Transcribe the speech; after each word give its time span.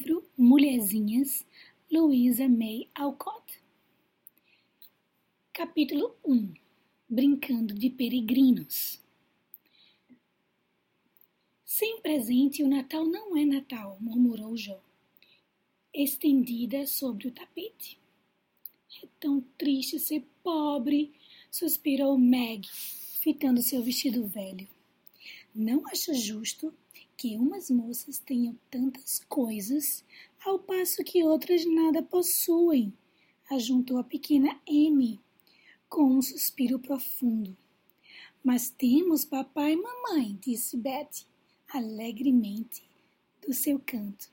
livro 0.00 0.24
Mulherzinhas, 0.36 1.44
Louisa 1.92 2.48
May 2.48 2.88
Alcott. 2.94 3.60
Capítulo 5.52 6.16
1 6.24 6.54
Brincando 7.06 7.74
de 7.74 7.90
Peregrinos 7.90 8.98
Sem 11.66 12.00
presente, 12.00 12.62
o 12.62 12.68
Natal 12.68 13.04
não 13.04 13.36
é 13.36 13.44
Natal, 13.44 13.98
murmurou 14.00 14.56
Jó, 14.56 14.80
estendida 15.92 16.86
sobre 16.86 17.28
o 17.28 17.32
tapete. 17.32 17.98
É 19.02 19.06
tão 19.18 19.42
triste 19.58 19.98
ser 19.98 20.24
pobre, 20.42 21.12
suspirou 21.50 22.16
Meg, 22.16 22.66
fitando 23.20 23.62
seu 23.62 23.82
vestido 23.82 24.26
velho. 24.26 24.66
Não 25.54 25.86
acha 25.88 26.14
justo 26.14 26.72
que 27.20 27.36
umas 27.36 27.68
moças 27.68 28.18
tenham 28.18 28.58
tantas 28.70 29.22
coisas, 29.28 30.02
ao 30.42 30.58
passo 30.58 31.04
que 31.04 31.22
outras 31.22 31.66
nada 31.66 32.02
possuem, 32.02 32.94
ajuntou 33.50 33.98
a 33.98 34.04
pequena 34.04 34.58
Amy, 34.66 35.20
com 35.86 36.04
um 36.04 36.22
suspiro 36.22 36.78
profundo. 36.78 37.54
Mas 38.42 38.70
temos 38.70 39.26
papai 39.26 39.74
e 39.74 39.76
mamãe, 39.76 40.38
disse 40.40 40.78
Betty, 40.78 41.26
alegremente, 41.68 42.82
do 43.46 43.52
seu 43.52 43.78
canto. 43.78 44.32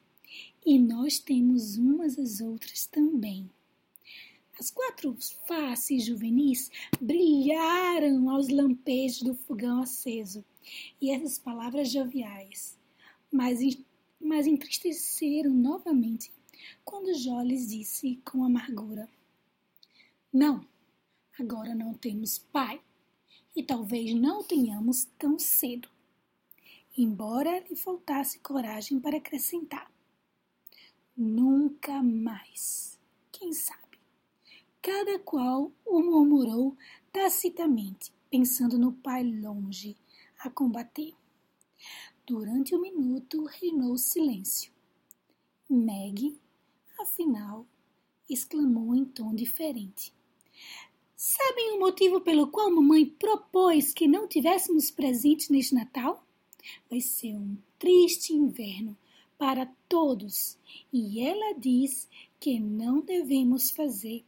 E 0.65 0.79
nós 0.79 1.19
temos 1.19 1.75
umas 1.75 2.17
às 2.17 2.39
outras 2.39 2.85
também. 2.85 3.49
As 4.57 4.71
quatro 4.71 5.13
faces 5.45 6.05
juvenis 6.05 6.71
brilharam 7.01 8.29
aos 8.29 8.47
lampejos 8.47 9.23
do 9.23 9.33
fogão 9.33 9.81
aceso, 9.81 10.41
e 11.01 11.11
essas 11.11 11.37
palavras 11.37 11.91
joviais 11.91 12.76
mas, 13.37 13.59
mas 14.19 14.47
entristeceram 14.47 15.51
novamente 15.51 16.33
quando 16.83 17.13
Jó 17.13 17.39
lhes 17.43 17.67
disse 17.67 18.19
com 18.25 18.43
amargura: 18.43 19.07
Não, 20.33 20.65
agora 21.39 21.75
não 21.75 21.93
temos 21.93 22.39
pai 22.39 22.81
e 23.55 23.61
talvez 23.61 24.11
não 24.15 24.43
tenhamos 24.43 25.05
tão 25.19 25.37
cedo. 25.37 25.87
Embora 26.97 27.59
lhe 27.59 27.75
faltasse 27.75 28.39
coragem 28.39 28.99
para 28.99 29.17
acrescentar: 29.17 29.91
Nunca 31.15 32.01
mais. 32.01 32.99
Quem 33.31 33.53
sabe? 33.53 33.99
Cada 34.81 35.19
qual 35.19 35.71
o 35.85 36.01
murmurou 36.01 36.75
tacitamente, 37.11 38.11
pensando 38.31 38.79
no 38.79 38.91
pai 38.91 39.23
longe 39.23 39.95
a 40.39 40.49
combater. 40.49 41.13
Durante 42.27 42.75
um 42.75 42.81
minuto 42.81 43.45
reinou 43.45 43.97
silêncio. 43.97 44.69
Meg, 45.69 46.37
afinal, 46.99 47.65
exclamou 48.29 48.93
em 48.93 49.05
tom 49.05 49.33
diferente. 49.33 50.13
Sabem 51.15 51.71
o 51.71 51.79
motivo 51.79 52.19
pelo 52.19 52.47
qual 52.47 52.69
mamãe 52.69 53.05
propôs 53.05 53.93
que 53.93 54.09
não 54.09 54.27
tivéssemos 54.27 54.91
presentes 54.91 55.47
neste 55.47 55.73
Natal? 55.73 56.21
Vai 56.89 56.99
ser 56.99 57.33
um 57.33 57.57
triste 57.79 58.33
inverno 58.33 58.97
para 59.37 59.65
todos 59.87 60.57
e 60.91 61.21
ela 61.21 61.57
diz 61.57 62.09
que 62.41 62.59
não 62.59 62.99
devemos 62.99 63.71
fazer 63.71 64.25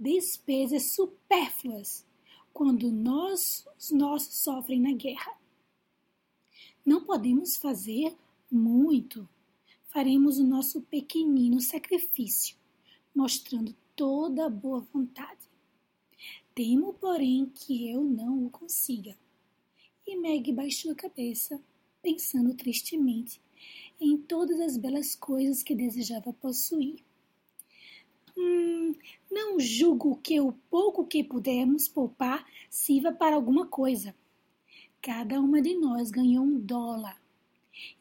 despesas 0.00 0.94
supérfluas 0.94 2.02
quando 2.50 2.90
nós, 2.90 3.68
os 3.78 3.90
nossos 3.90 4.36
sofrem 4.38 4.80
na 4.80 4.92
guerra. 4.94 5.41
Não 6.84 7.04
podemos 7.04 7.56
fazer 7.56 8.16
muito. 8.50 9.28
Faremos 9.86 10.38
o 10.38 10.44
nosso 10.44 10.80
pequenino 10.82 11.60
sacrifício, 11.60 12.56
mostrando 13.14 13.74
toda 13.94 14.46
a 14.46 14.50
boa 14.50 14.80
vontade. 14.92 15.48
Temo, 16.54 16.92
porém, 16.94 17.46
que 17.46 17.90
eu 17.90 18.02
não 18.02 18.44
o 18.44 18.50
consiga. 18.50 19.16
E 20.06 20.16
Meg 20.16 20.52
baixou 20.52 20.90
a 20.90 20.96
cabeça, 20.96 21.62
pensando 22.02 22.54
tristemente 22.54 23.40
em 24.00 24.16
todas 24.16 24.58
as 24.58 24.76
belas 24.76 25.14
coisas 25.14 25.62
que 25.62 25.76
desejava 25.76 26.32
possuir. 26.32 26.96
Hum, 28.36 28.92
não 29.30 29.60
julgo 29.60 30.16
que 30.16 30.40
o 30.40 30.52
pouco 30.68 31.06
que 31.06 31.22
pudermos 31.22 31.86
poupar 31.86 32.44
sirva 32.68 33.12
para 33.12 33.36
alguma 33.36 33.66
coisa, 33.66 34.14
cada 35.02 35.40
uma 35.40 35.60
de 35.60 35.74
nós 35.74 36.12
ganhou 36.12 36.44
um 36.44 36.60
dólar, 36.60 37.20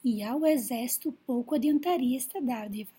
e 0.03 0.21
ao 0.21 0.45
exército 0.45 1.11
pouco 1.25 1.55
adiantaria 1.55 2.15
esta 2.15 2.39
dádiva. 2.39 2.91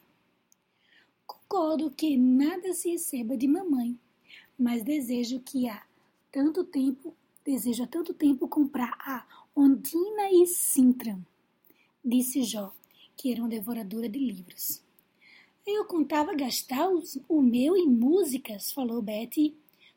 Concordo 1.24 1.88
que 1.88 2.16
nada 2.16 2.72
se 2.72 2.90
receba 2.90 3.36
de 3.36 3.46
mamãe, 3.46 3.96
mas 4.58 4.82
desejo 4.82 5.38
que 5.38 5.68
há 5.68 5.84
tanto 6.32 6.64
tempo, 6.64 7.14
desejo 7.44 7.84
há 7.84 7.86
tanto 7.86 8.12
tempo 8.12 8.48
comprar 8.48 8.92
a 8.98 9.24
Ondina 9.54 10.30
e 10.32 10.46
Sintram, 10.48 11.24
disse 12.04 12.42
Jó, 12.42 12.72
que 13.16 13.30
era 13.30 13.40
uma 13.40 13.48
devoradora 13.48 14.08
de 14.08 14.18
livros. 14.18 14.82
Eu 15.64 15.84
contava 15.84 16.34
gastar 16.34 16.88
o 17.28 17.40
meu 17.40 17.76
em 17.76 17.86
músicas, 17.86 18.72
falou 18.72 19.00
Betty, 19.00 19.54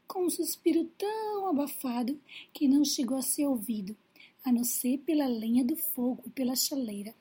com 0.08 0.26
um 0.26 0.30
suspiro 0.30 0.86
tão 0.98 1.48
abafado 1.48 2.20
que 2.54 2.68
não 2.68 2.84
chegou 2.84 3.18
a 3.18 3.22
ser 3.22 3.46
ouvido, 3.46 3.96
a 4.44 4.52
não 4.52 4.64
ser 4.64 5.00
pela 5.00 5.28
lenha 5.28 5.64
do 5.64 5.76
fogo 5.76 6.24
e 6.26 6.30
pela 6.30 6.56
chaleira. 6.56 7.14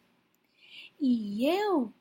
E 1.00 1.46
eu 1.46 1.92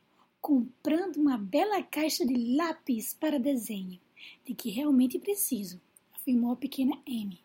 comprando 0.42 1.18
uma 1.18 1.38
bela 1.38 1.82
caixa 1.82 2.26
de 2.26 2.56
lápis 2.56 3.14
para 3.14 3.40
desenho, 3.40 4.00
de 4.46 4.54
que 4.54 4.70
realmente 4.70 5.18
preciso, 5.18 5.80
afirmou 6.14 6.52
a 6.52 6.58
pequena 6.58 7.02
Amy. 7.08 7.40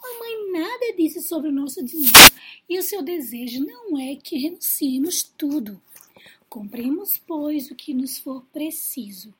Mamãe 0.00 0.50
nada 0.50 0.96
disse 0.96 1.20
sobre 1.20 1.50
o 1.50 1.52
nosso 1.52 1.84
dinheiro 1.84 2.32
e 2.68 2.78
o 2.78 2.82
seu 2.82 3.02
desejo 3.02 3.64
não 3.64 3.98
é 3.98 4.16
que 4.16 4.38
renunciemos 4.38 5.22
tudo. 5.36 5.80
Compremos, 6.48 7.18
pois, 7.26 7.70
o 7.70 7.74
que 7.74 7.94
nos 7.94 8.18
for 8.18 8.42
preciso 8.52 9.32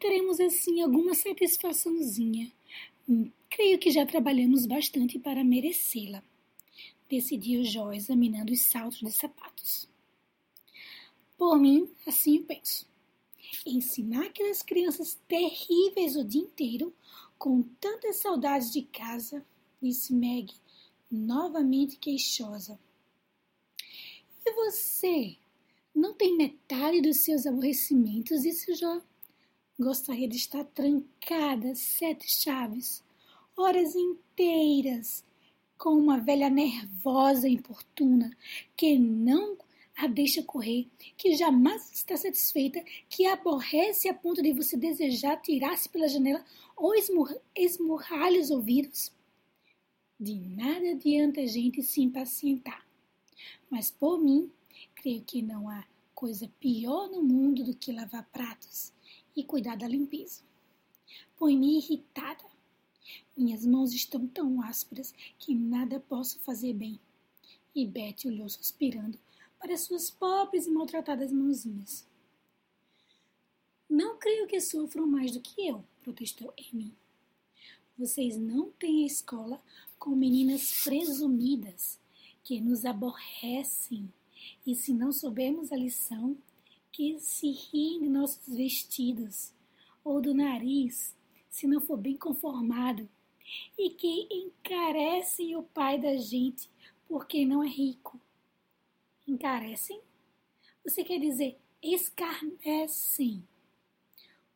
teremos 0.00 0.40
assim 0.40 0.80
alguma 0.80 1.14
satisfaçãozinha. 1.14 2.50
Hum, 3.08 3.30
creio 3.50 3.78
que 3.78 3.90
já 3.90 4.06
trabalhamos 4.06 4.66
bastante 4.66 5.18
para 5.18 5.44
merecê-la, 5.44 6.24
decidiu 7.08 7.62
Jó 7.64 7.92
examinando 7.92 8.52
os 8.52 8.62
saltos 8.62 8.98
de 9.00 9.12
sapatos. 9.12 9.88
Por 11.36 11.58
mim, 11.58 11.88
assim 12.06 12.38
eu 12.38 12.44
penso. 12.44 12.88
Ensinar 13.66 14.26
aquelas 14.26 14.62
crianças 14.62 15.20
terríveis 15.28 16.16
o 16.16 16.24
dia 16.24 16.40
inteiro, 16.40 16.94
com 17.38 17.62
tantas 17.80 18.16
saudades 18.16 18.72
de 18.72 18.82
casa, 18.82 19.44
disse 19.82 20.14
Meg, 20.14 20.52
novamente 21.10 21.96
queixosa. 21.96 22.78
E 24.46 24.52
você? 24.52 25.36
Não 25.94 26.14
tem 26.14 26.36
metade 26.36 27.00
dos 27.02 27.18
seus 27.18 27.46
aborrecimentos, 27.46 28.42
disse 28.42 28.74
Jó. 28.74 29.02
Gostaria 29.80 30.28
de 30.28 30.36
estar 30.36 30.62
trancada 30.62 31.74
sete 31.74 32.30
chaves, 32.30 33.02
horas 33.56 33.94
inteiras, 33.94 35.24
com 35.78 35.94
uma 35.94 36.18
velha 36.18 36.50
nervosa 36.50 37.48
e 37.48 37.54
importuna 37.54 38.30
que 38.76 38.98
não 38.98 39.56
a 39.96 40.06
deixa 40.06 40.42
correr, 40.42 40.86
que 41.16 41.34
jamais 41.34 41.90
está 41.94 42.14
satisfeita, 42.14 42.84
que 43.08 43.24
aborrece 43.24 44.06
a 44.06 44.12
ponto 44.12 44.42
de 44.42 44.52
você 44.52 44.76
desejar 44.76 45.40
tirar-se 45.40 45.88
pela 45.88 46.08
janela 46.08 46.44
ou 46.76 46.92
esmurrar-lhe 47.56 48.38
os 48.38 48.50
ouvidos. 48.50 49.10
De 50.20 50.34
nada 50.34 50.90
adianta 50.90 51.40
a 51.40 51.46
gente 51.46 51.82
se 51.82 52.02
impacientar. 52.02 52.86
Mas 53.70 53.90
por 53.90 54.20
mim, 54.20 54.52
creio 54.94 55.22
que 55.22 55.40
não 55.40 55.70
há 55.70 55.86
coisa 56.14 56.52
pior 56.60 57.08
no 57.08 57.22
mundo 57.22 57.64
do 57.64 57.74
que 57.74 57.90
lavar 57.92 58.28
pratos 58.30 58.92
e 59.36 59.44
cuidar 59.44 59.76
da 59.76 59.88
limpeza. 59.88 60.42
Põe-me 61.36 61.78
irritada. 61.78 62.44
Minhas 63.36 63.64
mãos 63.64 63.92
estão 63.92 64.26
tão 64.26 64.62
ásperas 64.62 65.14
que 65.38 65.54
nada 65.54 66.00
posso 66.00 66.38
fazer 66.40 66.72
bem. 66.72 66.98
E 67.74 67.86
Betty 67.86 68.28
olhou 68.28 68.48
suspirando 68.48 69.18
para 69.58 69.76
suas 69.76 70.10
pobres 70.10 70.66
e 70.66 70.70
maltratadas 70.70 71.32
mãozinhas. 71.32 72.06
Não 73.88 74.16
creio 74.18 74.46
que 74.46 74.60
sofram 74.60 75.06
mais 75.06 75.32
do 75.32 75.40
que 75.40 75.66
eu, 75.66 75.84
protestou 76.02 76.54
Amy. 76.72 76.94
Vocês 77.98 78.36
não 78.36 78.70
têm 78.70 79.02
a 79.02 79.06
escola 79.06 79.60
com 79.98 80.10
meninas 80.10 80.82
presumidas 80.84 81.98
que 82.42 82.60
nos 82.60 82.84
aborrecem, 82.84 84.10
e 84.66 84.74
se 84.74 84.92
não 84.92 85.12
soubermos 85.12 85.70
a 85.72 85.76
lição, 85.76 86.36
que 86.92 87.18
se 87.18 87.50
riem 87.50 88.00
de 88.00 88.08
nossos 88.08 88.54
vestidos, 88.54 89.52
ou 90.04 90.20
do 90.20 90.34
nariz, 90.34 91.14
se 91.48 91.66
não 91.66 91.80
for 91.80 91.96
bem 91.96 92.16
conformado, 92.16 93.08
e 93.76 93.90
que 93.90 94.28
encarecem 94.30 95.56
o 95.56 95.62
pai 95.62 95.98
da 95.98 96.16
gente 96.16 96.70
porque 97.08 97.44
não 97.44 97.62
é 97.62 97.68
rico. 97.68 98.20
Encarecem? 99.26 100.00
Você 100.84 101.02
quer 101.02 101.18
dizer 101.18 101.58
escarnecem. 101.82 103.42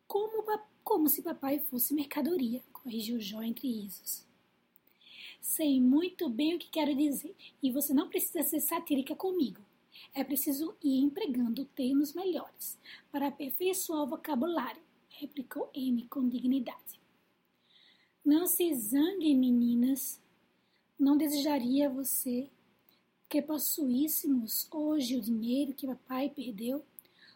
Como, 0.07 0.43
como 0.83 1.09
se 1.09 1.21
papai 1.21 1.59
fosse 1.59 1.93
mercadoria, 1.93 2.63
corrigiu 2.71 3.19
Jó 3.19 3.41
entre 3.41 3.67
risos. 3.67 4.25
Sei 5.41 5.79
muito 5.79 6.29
bem 6.29 6.55
o 6.55 6.59
que 6.59 6.69
quero 6.69 6.95
dizer, 6.95 7.35
e 7.61 7.71
você 7.71 7.93
não 7.93 8.09
precisa 8.09 8.43
ser 8.43 8.59
satírica 8.61 9.15
comigo. 9.15 9.61
É 10.13 10.23
preciso 10.23 10.75
ir 10.83 10.99
empregando 10.99 11.65
termos 11.65 12.13
melhores 12.13 12.77
para 13.11 13.27
aperfeiçoar 13.27 14.03
o 14.03 14.07
vocabulário, 14.07 14.81
replicou 15.09 15.69
Amy 15.75 16.07
com 16.07 16.27
dignidade. 16.27 16.99
Não 18.23 18.47
se 18.47 18.73
zanguem, 18.73 19.37
meninas. 19.37 20.19
Não 20.97 21.17
desejaria 21.17 21.89
você 21.89 22.49
que 23.29 23.41
possuíssemos 23.41 24.67
hoje 24.71 25.17
o 25.17 25.21
dinheiro 25.21 25.73
que 25.73 25.85
papai 25.85 26.29
perdeu 26.29 26.83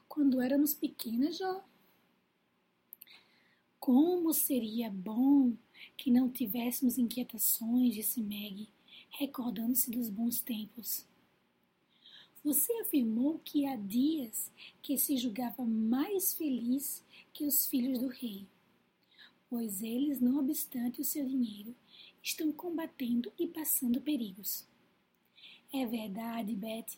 quando 0.08 0.42
éramos 0.42 0.74
pequenas, 0.74 1.38
Jó? 1.38 1.64
Como 3.80 4.34
seria 4.34 4.90
bom 4.90 5.54
que 5.96 6.10
não 6.10 6.30
tivéssemos 6.30 6.98
inquietações, 6.98 7.94
disse 7.94 8.22
Meg, 8.22 8.68
recordando-se 9.12 9.92
dos 9.92 10.10
bons 10.10 10.42
tempos. 10.42 11.06
Você 12.44 12.72
afirmou 12.80 13.40
que 13.40 13.66
há 13.66 13.76
dias 13.76 14.52
que 14.82 14.98
se 14.98 15.18
julgava 15.18 15.66
mais 15.66 16.34
feliz 16.34 17.04
que 17.34 17.46
os 17.46 17.68
filhos 17.68 18.00
do 18.00 18.08
rei, 18.08 18.48
pois 19.50 19.82
eles, 19.82 20.22
não 20.22 20.40
obstante 20.40 21.02
o 21.02 21.04
seu 21.04 21.26
dinheiro, 21.26 21.76
estão 22.24 22.52
combatendo 22.52 23.32
e 23.38 23.48
passando 23.48 24.02
perigos. 24.02 24.68
É 25.74 25.86
verdade, 25.86 26.56
Betty. 26.56 26.98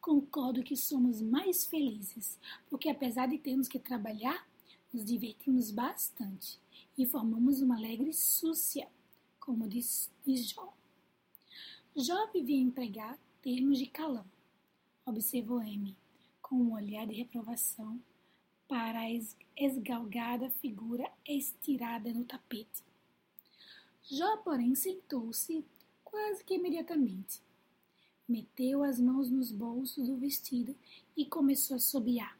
Concordo 0.00 0.62
que 0.62 0.76
somos 0.76 1.20
mais 1.20 1.64
felizes, 1.64 2.38
porque 2.68 2.88
apesar 2.88 3.26
de 3.26 3.38
termos 3.38 3.68
que 3.68 3.78
trabalhar, 3.78 4.46
nos 4.92 5.04
divertimos 5.04 5.70
bastante 5.70 6.60
e 6.98 7.06
formamos 7.06 7.62
uma 7.62 7.76
alegre 7.76 8.12
súcia, 8.12 8.88
como 9.40 9.68
diz, 9.68 10.10
diz 10.26 10.50
Jó. 10.50 10.74
Jó 11.96 12.30
vivia 12.32 12.60
empregar 12.60 13.18
termos 13.40 13.78
de 13.78 13.86
calão, 13.86 14.26
observou 15.04 15.58
Amy, 15.58 15.96
com 16.40 16.56
um 16.56 16.72
olhar 16.74 17.06
de 17.06 17.14
reprovação 17.14 18.00
para 18.68 19.00
a 19.00 19.10
esgalgada 19.56 20.50
figura 20.50 21.10
estirada 21.26 22.12
no 22.12 22.24
tapete. 22.24 22.82
Jó, 24.04 24.38
porém, 24.38 24.74
sentou-se 24.74 25.64
quase 26.04 26.44
que 26.44 26.54
imediatamente. 26.54 27.40
Meteu 28.28 28.82
as 28.82 29.00
mãos 29.00 29.30
nos 29.30 29.52
bolsos 29.52 30.08
do 30.08 30.16
vestido 30.16 30.76
e 31.16 31.26
começou 31.26 31.76
a 31.76 31.80
sobiar. 31.80 32.38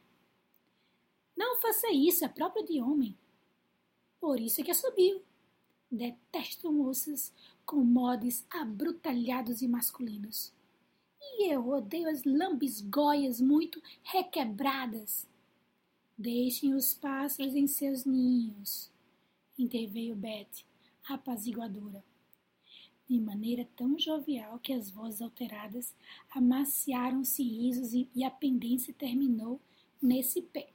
Não 1.35 1.59
faça 1.59 1.91
isso, 1.91 2.23
é 2.25 2.27
próprio 2.27 2.65
de 2.65 2.81
homem. 2.81 3.17
Por 4.19 4.39
isso 4.39 4.61
é 4.61 4.63
que 4.63 4.71
assobio. 4.71 5.21
Detesto 5.91 6.71
moças 6.71 7.31
com 7.65 7.83
modos 7.83 8.43
abrutalhados 8.49 9.61
e 9.61 9.67
masculinos. 9.67 10.51
E 11.37 11.51
eu 11.51 11.67
odeio 11.69 12.09
as 12.09 12.23
lambisgoias 12.23 13.41
muito 13.41 13.81
requebradas. 14.03 15.27
Deixem 16.17 16.73
os 16.73 16.93
pássaros 16.93 17.55
em 17.55 17.67
seus 17.67 18.05
ninhos, 18.05 18.91
interveio 19.57 20.15
Beth, 20.15 20.63
apaziguadora, 21.09 22.03
de 23.09 23.19
maneira 23.19 23.67
tão 23.75 23.97
jovial 23.97 24.59
que 24.59 24.73
as 24.73 24.89
vozes 24.89 25.21
alteradas 25.21 25.93
amaciaram-se 26.29 27.43
risos 27.43 27.93
e 27.93 28.23
a 28.23 28.29
pendência 28.29 28.93
terminou 28.93 29.59
nesse 30.01 30.41
pé. 30.41 30.69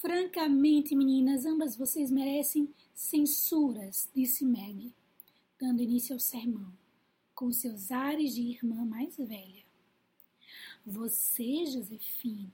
Francamente, 0.00 0.96
meninas, 0.96 1.44
ambas 1.44 1.76
vocês 1.76 2.10
merecem 2.10 2.72
censuras, 2.94 4.08
disse 4.14 4.46
Meg, 4.46 4.94
dando 5.60 5.82
início 5.82 6.14
ao 6.14 6.18
sermão, 6.18 6.72
com 7.40 7.50
seus 7.50 7.90
ares 7.90 8.34
de 8.34 8.42
irmã 8.42 8.84
mais 8.84 9.16
velha. 9.16 9.64
Você, 10.84 11.64
Josefine, 11.64 12.52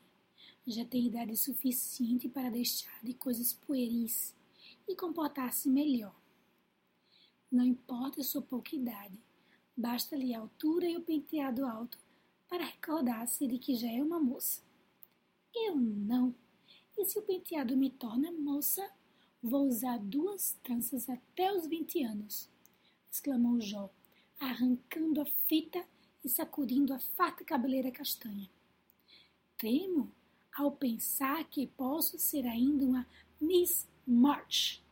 já 0.64 0.84
tem 0.84 1.08
idade 1.08 1.36
suficiente 1.36 2.28
para 2.28 2.50
deixar 2.50 3.02
de 3.02 3.12
coisas 3.12 3.52
pueris 3.52 4.32
e 4.86 4.94
comportar-se 4.94 5.68
melhor. 5.68 6.14
Não 7.50 7.64
importa 7.64 8.22
sua 8.22 8.40
pouca 8.40 8.76
idade, 8.76 9.20
basta-lhe 9.76 10.32
a 10.32 10.38
altura 10.38 10.88
e 10.88 10.96
o 10.96 11.02
penteado 11.02 11.66
alto 11.66 11.98
para 12.48 12.64
recordar-se 12.64 13.44
de 13.48 13.58
que 13.58 13.74
já 13.74 13.90
é 13.90 14.00
uma 14.00 14.20
moça. 14.20 14.62
Eu 15.52 15.74
não. 15.74 16.32
E 16.96 17.04
se 17.06 17.18
o 17.18 17.22
penteado 17.22 17.76
me 17.76 17.90
torna 17.90 18.30
moça, 18.30 18.88
vou 19.42 19.66
usar 19.66 19.98
duas 19.98 20.56
tranças 20.62 21.10
até 21.10 21.52
os 21.52 21.66
vinte 21.66 22.04
anos, 22.04 22.48
exclamou 23.10 23.60
Jó, 23.60 23.90
arrancando 24.40 25.20
a 25.20 25.26
fita 25.46 25.84
e 26.24 26.28
sacudindo 26.28 26.92
a 26.92 26.98
farta 26.98 27.44
cabeleira 27.44 27.90
castanha. 27.90 28.48
Tremo 29.56 30.12
ao 30.54 30.72
pensar 30.72 31.44
que 31.44 31.66
posso 31.66 32.18
ser 32.18 32.46
ainda 32.46 32.84
uma 32.84 33.06
Miss 33.40 33.86
March, 34.06 34.82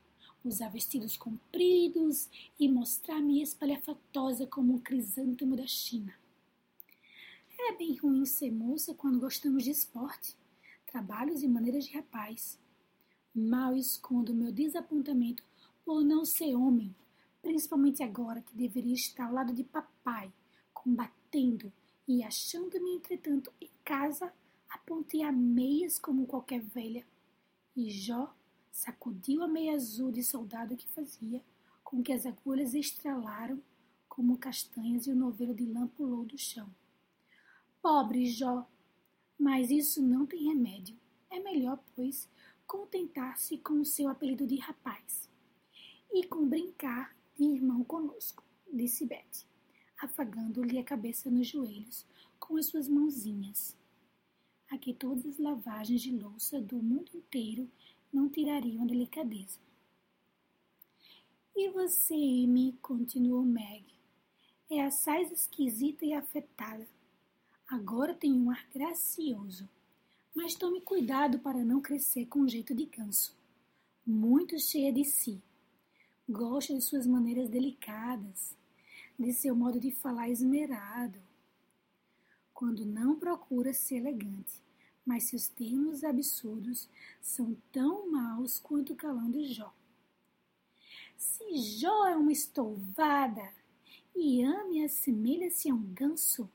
usar 0.45 0.69
vestidos 0.69 1.17
compridos 1.17 2.29
e 2.59 2.69
mostrar-me 2.69 3.43
espalhafatosa 3.43 4.47
como 4.47 4.75
um 4.75 4.79
crisântemo 4.79 5.57
da 5.57 5.67
China. 5.67 6.15
É 7.59 7.73
bem 7.77 7.97
ruim 7.97 8.27
ser 8.27 8.51
moça 8.51 8.95
quando 8.95 9.21
gostamos 9.21 9.65
de 9.65 9.71
esporte 9.71 10.37
trabalhos 10.95 11.43
e 11.43 11.49
maneiras 11.49 11.87
de 11.87 11.93
rapaz. 11.93 12.57
Mal 13.35 13.75
escondo 13.77 14.33
meu 14.33 14.53
desapontamento 14.53 15.43
por 15.85 16.05
não 16.05 16.25
ser 16.25 16.55
homem, 16.55 16.95
principalmente 17.45 18.03
agora 18.03 18.41
que 18.41 18.57
deveria 18.57 18.95
estar 18.95 19.27
ao 19.27 19.35
lado 19.35 19.53
de 19.53 19.63
papai, 19.63 20.33
combatendo 20.73 21.71
e 22.09 22.25
achando-me, 22.25 22.97
entretanto, 22.97 23.53
em 23.61 23.71
casa, 23.85 24.33
a 24.69 24.79
pontear 24.79 25.31
meias 25.31 25.99
como 25.99 26.27
qualquer 26.27 26.61
velha. 26.61 27.07
E 27.77 27.91
Jó 27.91 28.35
sacudiu 28.73 29.43
a 29.43 29.49
meia 29.49 29.75
azul 29.75 30.11
de 30.11 30.23
soldado 30.23 30.75
que 30.75 30.89
fazia, 30.89 31.45
com 31.85 32.03
que 32.03 32.13
as 32.13 32.25
agulhas 32.25 32.73
estralaram 32.73 33.63
como 34.09 34.39
castanhas 34.39 35.07
e 35.07 35.11
o 35.11 35.17
novelo 35.17 35.55
de 35.55 35.67
lã 35.67 35.87
pulou 35.87 36.25
do 36.25 36.39
chão. 36.39 36.69
Pobre 37.83 38.27
Jó, 38.27 38.67
mas 39.39 39.71
isso 39.71 40.01
não 40.01 40.25
tem 40.25 40.49
remédio. 40.49 40.97
É 41.31 41.39
melhor, 41.41 41.79
pois, 41.95 42.27
contentar-se 42.67 43.59
com 43.59 43.75
o 43.75 43.85
seu 43.85 44.09
apelido 44.09 44.47
de 44.47 44.57
rapaz. 44.57 45.29
E 46.11 46.25
com 46.25 46.49
brincar 46.49 47.15
irmão 47.39 47.83
conosco, 47.85 48.45
disse 48.73 49.05
Betty, 49.07 49.47
afagando-lhe 49.99 50.79
a 50.79 50.85
cabeça 50.85 51.31
nos 51.31 51.49
joelhos 51.49 52.07
com 52.39 52.57
as 52.57 52.67
suas 52.67 52.89
mãozinhas. 52.89 53.77
Aqui 54.71 54.93
todas 54.93 55.25
as 55.27 55.39
lavagens 55.39 56.03
de 56.03 56.11
louça 56.11 56.61
do 56.61 56.77
mundo 56.77 57.11
inteiro 57.15 57.69
não 58.13 58.29
tirariam 58.29 58.85
a 58.85 58.87
delicadeza. 58.87 59.59
E 61.57 61.71
você, 61.71 62.15
Amy, 62.15 62.77
continuou 62.83 63.43
Meg, 63.43 63.85
é 64.71 64.83
assaz 64.83 65.31
esquisita 65.31 66.05
e 66.05 66.13
afetada. 66.13 66.87
Agora 67.69 68.15
tem 68.15 68.33
um 68.33 68.51
ar 68.51 68.69
gracioso, 68.73 69.69
mas 70.35 70.55
tome 70.55 70.81
cuidado 70.81 71.39
para 71.39 71.65
não 71.65 71.81
crescer 71.81 72.27
com 72.27 72.47
jeito 72.49 72.75
de 72.75 72.87
ganso. 72.87 73.37
Muito 74.05 74.59
cheia 74.59 74.93
de 74.93 75.05
si. 75.05 75.41
Gosta 76.27 76.73
de 76.73 76.81
suas 76.81 77.07
maneiras 77.07 77.51
delicadas, 77.51 78.57
de 79.19 79.31
seu 79.35 79.55
modo 79.55 79.79
de 79.79 79.91
falar 79.91 80.31
esmerado. 80.31 81.21
Quando 82.55 82.87
não 82.87 83.19
procura 83.19 83.75
ser 83.75 83.97
elegante, 83.97 84.63
mas 85.05 85.25
seus 85.25 85.49
termos 85.49 86.03
absurdos 86.03 86.89
são 87.21 87.55
tão 87.71 88.11
maus 88.11 88.59
quanto 88.59 88.95
o 88.95 88.97
calão 88.97 89.31
de 89.31 89.53
Jó. 89.53 89.71
Se 91.15 91.59
Jó 91.59 92.07
é 92.07 92.17
uma 92.17 92.33
estouvada 92.33 93.53
e 94.17 94.43
ame 94.43 94.83
assemelha-se 94.83 95.69
a 95.69 95.75
um 95.75 95.93
ganso, 95.93 96.51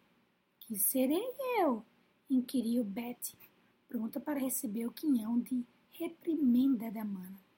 que 0.62 0.80
serei 0.80 1.32
eu? 1.60 1.86
inquiriu 2.28 2.84
Betty, 2.84 3.38
pronta 3.88 4.20
para 4.20 4.40
receber 4.40 4.88
o 4.88 4.92
quinhão 4.92 5.40
de 5.40 5.64
reprimenda 5.92 6.90
da 6.90 7.06
mana. 7.06 7.49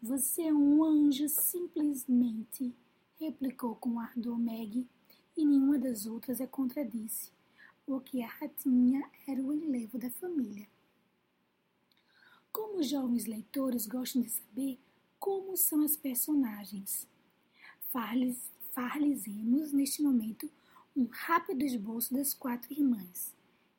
Você 0.00 0.42
é 0.42 0.54
um 0.54 0.84
anjo, 0.84 1.28
simplesmente, 1.28 2.72
replicou 3.18 3.74
com 3.74 3.98
ardor 3.98 4.38
Meg, 4.38 4.86
e 5.36 5.44
nenhuma 5.44 5.76
das 5.76 6.06
outras 6.06 6.40
a 6.40 6.46
contradisse, 6.46 7.32
porque 7.84 8.22
a 8.22 8.28
ratinha 8.28 9.10
era 9.26 9.42
o 9.42 9.52
enlevo 9.52 9.98
da 9.98 10.08
família. 10.10 10.68
Como 12.52 12.78
os 12.78 12.88
jovens 12.88 13.26
leitores 13.26 13.86
gostam 13.86 14.22
de 14.22 14.30
saber 14.30 14.78
como 15.18 15.56
são 15.56 15.82
as 15.82 15.96
personagens, 15.96 17.06
far-lhes 17.90 19.26
neste 19.72 20.00
momento 20.00 20.48
um 20.96 21.06
rápido 21.06 21.64
esboço 21.64 22.14
das 22.14 22.32
quatro 22.32 22.72
irmãs. 22.72 23.34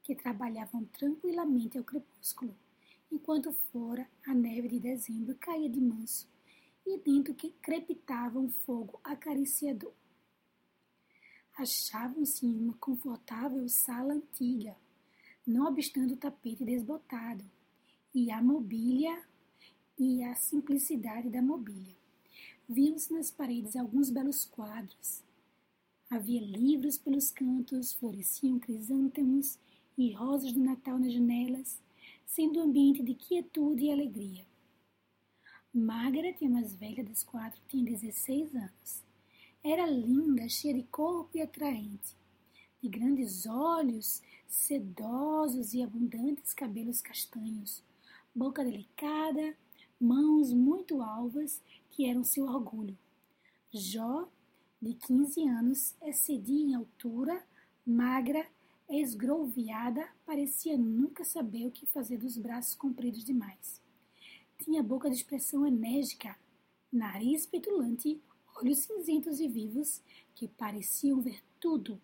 que 0.10 0.16
trabalhavam 0.16 0.86
tranquilamente 0.86 1.78
ao 1.78 1.84
crepúsculo, 1.84 2.56
enquanto 3.12 3.52
fora 3.52 4.10
a 4.26 4.34
neve 4.34 4.68
de 4.68 4.80
dezembro 4.80 5.36
caía 5.36 5.70
de 5.70 5.80
manso 5.80 6.28
e 6.86 6.98
dentro 6.98 7.34
que 7.34 7.52
crepitava 7.62 8.40
um 8.40 8.50
fogo 8.50 9.00
acariciador. 9.04 9.94
Achavam-se 11.58 12.46
em 12.46 12.64
uma 12.64 12.74
confortável 12.76 13.68
sala 13.68 14.14
antiga, 14.14 14.76
não 15.46 15.68
obstante 15.68 16.14
o 16.14 16.18
tapete 16.18 16.64
desbotado, 16.64 17.44
e 18.14 18.32
a 18.32 18.42
mobília 18.42 19.24
e 19.98 20.24
a 20.24 20.34
simplicidade 20.36 21.30
da 21.30 21.42
mobília. 21.42 21.96
Viam-se 22.68 23.14
nas 23.14 23.30
paredes 23.30 23.76
alguns 23.76 24.10
belos 24.10 24.46
quadros. 24.46 25.24
Havia 26.10 26.42
livros 26.42 26.98
pelos 26.98 27.30
cantos, 27.30 27.94
floresciam 27.94 28.58
crisântemos 28.58 29.60
e 29.98 30.12
rosas 30.14 30.54
do 30.54 30.60
Natal 30.60 30.98
nas 30.98 31.14
janelas, 31.14 31.80
sendo 32.30 32.60
um 32.60 32.64
ambiente 32.64 33.02
de 33.02 33.16
quietude 33.16 33.86
e 33.86 33.92
alegria. 33.92 34.46
Margaret, 35.74 36.38
a 36.44 36.50
mais 36.50 36.76
velha 36.76 37.04
das 37.04 37.24
quatro, 37.24 37.60
tinha 37.68 37.84
16 37.84 38.54
anos. 38.56 39.04
Era 39.64 39.88
linda, 39.88 40.48
cheia 40.48 40.76
de 40.76 40.84
corpo 40.84 41.36
e 41.36 41.42
atraente, 41.42 42.16
de 42.82 42.88
grandes 42.88 43.48
olhos, 43.48 44.22
sedosos 44.48 45.74
e 45.74 45.82
abundantes 45.82 46.54
cabelos 46.54 47.02
castanhos, 47.02 47.84
boca 48.34 48.64
delicada, 48.64 49.58
mãos 50.00 50.54
muito 50.54 51.02
alvas 51.02 51.60
que 51.90 52.06
eram 52.06 52.24
seu 52.24 52.46
orgulho. 52.46 52.98
Jó, 53.74 54.30
de 54.80 54.94
15 54.94 55.48
anos, 55.48 55.96
excedia 56.04 56.64
em 56.64 56.76
altura, 56.76 57.44
magra, 57.86 58.48
esgrouviada, 58.90 60.10
parecia 60.26 60.78
nunca 60.78 61.24
saber 61.24 61.68
o 61.68 61.72
que 61.72 61.86
fazer 61.86 62.18
dos 62.18 62.38
braços 62.38 62.76
compridos 62.76 63.24
demais. 63.24 63.82
Tinha 64.64 64.82
boca 64.82 65.10
de 65.10 65.16
expressão 65.16 65.66
enérgica, 65.66 66.38
nariz 66.92 67.46
petulante, 67.46 68.20
olhos 68.58 68.80
cinzentos 68.80 69.40
e 69.40 69.48
vivos 69.48 70.02
que 70.34 70.48
pareciam 70.48 71.22
ver 71.22 71.42
tudo 71.60 72.02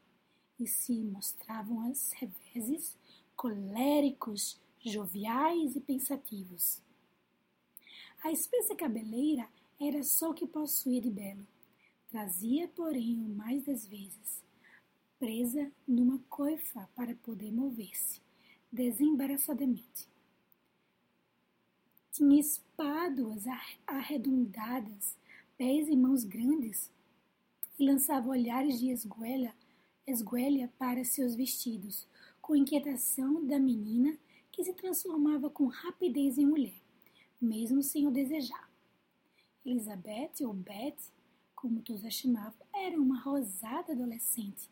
e 0.59 0.67
se 0.67 0.93
mostravam 0.93 1.81
às 1.89 2.11
reveses 2.13 2.95
coléricos, 3.35 4.59
joviais 4.79 5.75
e 5.75 5.81
pensativos. 5.81 6.81
A 8.23 8.31
espessa 8.31 8.75
cabeleira 8.75 9.47
era 9.79 10.03
só 10.03 10.29
o 10.29 10.33
que 10.33 10.47
possuía 10.47 11.01
de 11.01 11.09
belo. 11.09 11.45
Trazia, 12.09 12.67
porém, 12.69 13.19
o 13.19 13.29
mais 13.29 13.63
das 13.63 13.85
vezes, 13.85 14.41
presa 15.19 15.71
numa 15.87 16.19
coifa 16.29 16.89
para 16.95 17.15
poder 17.15 17.51
mover-se 17.51 18.21
desembaraçadamente. 18.71 20.07
Tinha 22.11 22.39
espáduas 22.39 23.43
arredondadas, 23.85 25.17
pés 25.57 25.87
e 25.87 25.95
mãos 25.95 26.23
grandes, 26.23 26.91
e 27.77 27.85
lançava 27.85 28.29
olhares 28.29 28.79
de 28.79 28.89
esguelha, 28.89 29.53
esguelha 30.07 30.71
para 30.77 31.03
seus 31.03 31.35
vestidos, 31.35 32.07
com 32.41 32.55
inquietação 32.55 33.45
da 33.45 33.59
menina 33.59 34.17
que 34.51 34.63
se 34.63 34.73
transformava 34.73 35.49
com 35.49 35.65
rapidez 35.65 36.37
em 36.37 36.45
mulher 36.45 36.85
mesmo 37.45 37.81
sem 37.83 38.07
o 38.07 38.11
desejar. 38.11 38.69
Elizabeth, 39.65 40.41
ou 40.41 40.53
Beth, 40.53 40.97
como 41.55 41.81
todos 41.81 42.05
a 42.05 42.09
chamavam, 42.09 42.53
era 42.73 42.99
uma 42.99 43.19
rosada 43.19 43.93
adolescente 43.93 44.69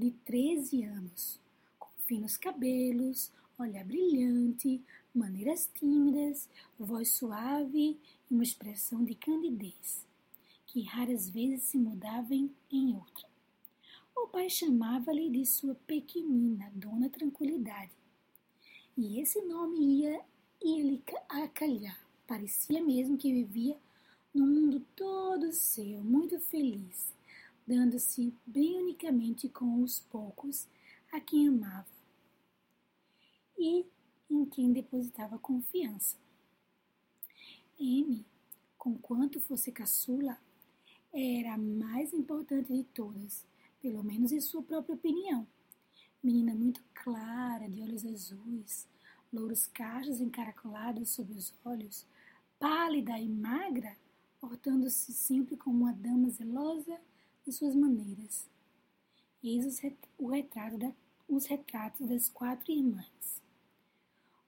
de 0.00 0.10
13 0.24 0.82
anos, 0.84 1.40
com 1.78 1.90
finos 2.06 2.36
cabelos, 2.36 3.30
olhar 3.58 3.84
brilhante, 3.84 4.82
maneiras 5.14 5.70
tímidas, 5.74 6.48
voz 6.78 7.12
suave 7.12 7.98
e 8.30 8.34
uma 8.34 8.42
expressão 8.42 9.04
de 9.04 9.14
candidez, 9.14 10.06
que 10.66 10.82
raras 10.82 11.28
vezes 11.28 11.64
se 11.64 11.76
mudava 11.76 12.34
em, 12.34 12.50
outra. 12.94 13.28
O 14.16 14.26
pai 14.28 14.48
chamava-lhe 14.48 15.28
de 15.28 15.44
sua 15.44 15.74
pequenina 15.74 16.70
Dona 16.74 17.10
Tranquilidade, 17.10 17.92
e 18.96 19.20
esse 19.20 19.40
nome 19.42 20.00
ia, 20.00 20.20
ia 20.62 20.82
lhe 20.82 21.02
acalhar 21.28 22.10
Parecia 22.30 22.80
mesmo 22.80 23.18
que 23.18 23.32
vivia 23.32 23.76
num 24.32 24.46
mundo 24.46 24.86
todo 24.94 25.52
seu, 25.52 26.00
muito 26.00 26.38
feliz, 26.38 27.12
dando-se 27.70 28.34
bem 28.44 28.80
unicamente 28.82 29.48
com 29.48 29.80
os 29.80 30.00
poucos 30.00 30.66
a 31.12 31.20
quem 31.20 31.46
amava 31.46 31.86
e 33.56 33.86
em 34.28 34.44
quem 34.44 34.72
depositava 34.72 35.38
confiança. 35.38 36.16
M, 37.78 38.26
conquanto 38.76 39.40
fosse 39.40 39.70
caçula, 39.70 40.36
era 41.12 41.54
a 41.54 41.58
mais 41.58 42.12
importante 42.12 42.72
de 42.72 42.82
todas, 42.82 43.46
pelo 43.80 44.02
menos 44.02 44.32
em 44.32 44.40
sua 44.40 44.64
própria 44.64 44.96
opinião. 44.96 45.46
Menina 46.20 46.52
muito 46.52 46.82
clara, 46.92 47.68
de 47.68 47.82
olhos 47.82 48.04
azuis, 48.04 48.88
louros 49.32 49.68
cachos 49.68 50.20
encaracolados 50.20 51.10
sob 51.10 51.32
os 51.34 51.54
olhos, 51.64 52.04
pálida 52.58 53.16
e 53.16 53.28
magra, 53.28 53.96
portando-se 54.40 55.12
sempre 55.12 55.56
como 55.56 55.84
uma 55.84 55.92
dama 55.92 56.30
zelosa 56.30 57.00
de 57.50 57.56
suas 57.56 57.74
maneiras. 57.74 58.48
Eis 59.42 59.82
o 60.16 60.28
retrato 60.28 60.78
da, 60.78 60.92
os 61.28 61.46
retratos 61.46 62.06
das 62.08 62.28
quatro 62.28 62.70
irmãs. 62.70 63.42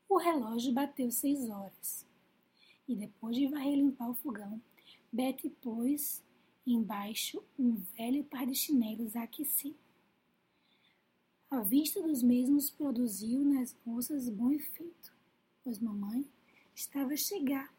O 0.09 0.18
relógio 0.18 0.73
bateu 0.73 1.11
seis 1.11 1.49
horas, 1.50 2.06
e 2.87 2.94
depois 2.94 3.35
de 3.35 3.49
varrer 3.49 3.75
limpar 3.75 4.09
o 4.09 4.14
fogão, 4.14 4.61
Betty 5.11 5.50
pôs 5.50 6.23
embaixo 6.64 7.42
um 7.59 7.75
velho 7.97 8.23
par 8.25 8.47
de 8.47 8.54
chinelos 8.54 9.16
a 9.16 9.25
aquecer. 9.25 9.75
A 11.50 11.61
vista 11.61 12.00
dos 12.00 12.23
mesmos 12.23 12.71
produziu 12.71 13.44
nas 13.44 13.76
moças 13.85 14.28
bom 14.28 14.52
efeito, 14.52 15.12
pois 15.64 15.80
mamãe 15.80 16.25
estava 16.73 17.14
a 17.14 17.16
chegar 17.16 17.75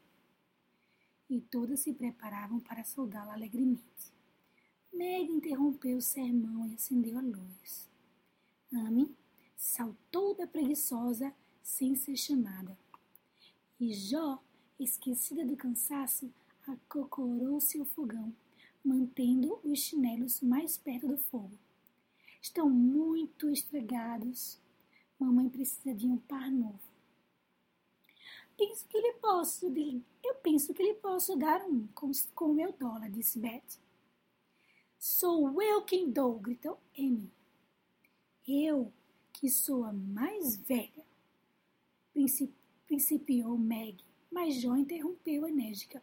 e 1.29 1.39
todas 1.39 1.79
se 1.79 1.93
preparavam 1.93 2.59
para 2.59 2.83
saudá-la 2.83 3.33
alegremente. 3.33 3.92
Meg 4.93 5.31
interrompeu 5.31 5.97
o 5.97 6.01
sermão 6.01 6.67
e 6.67 6.75
acendeu 6.75 7.17
a 7.17 7.21
luz. 7.21 7.89
Amy 8.71 9.15
saltou 9.57 10.35
da 10.35 10.45
preguiçosa 10.45 11.33
sem 11.63 11.95
ser 11.95 12.15
chamada. 12.15 12.77
E 13.79 13.91
Jó, 13.91 14.39
esquecida 14.79 15.43
do 15.43 15.57
cansaço, 15.57 16.31
acocorou 16.67 17.59
seu 17.59 17.85
fogão, 17.85 18.31
mantendo 18.85 19.59
os 19.63 19.79
chinelos 19.79 20.41
mais 20.41 20.77
perto 20.77 21.07
do 21.07 21.17
fogo. 21.17 21.57
Estão 22.39 22.69
muito 22.69 23.49
estragados. 23.49 24.59
Mamãe 25.17 25.49
precisa 25.49 25.95
de 25.95 26.05
um 26.05 26.17
par 26.17 26.51
novo. 26.51 26.93
Penso 28.55 28.85
que 28.87 29.01
lhe 29.01 29.13
posso, 29.13 29.73
eu 30.23 30.35
penso 30.35 30.73
que 30.73 30.83
lhe 30.83 30.93
posso 30.93 31.35
dar 31.35 31.65
um 31.65 31.87
com, 31.95 32.11
com 32.35 32.51
o 32.51 32.53
meu 32.53 32.71
dólar, 32.73 33.09
disse 33.09 33.39
Betty. 33.39 33.82
Sou 35.05 35.61
eu 35.61 35.81
quem 35.81 36.09
dou, 36.09 36.39
gritou 36.39 36.79
Amy. 36.97 37.29
Eu, 38.47 38.89
que 39.33 39.49
sou 39.49 39.83
a 39.83 39.91
mais 39.91 40.55
velha, 40.55 41.05
principiou 42.87 43.57
Meg, 43.57 44.01
mas 44.31 44.61
John 44.61 44.77
interrompeu 44.77 45.45
enérgica. 45.45 46.01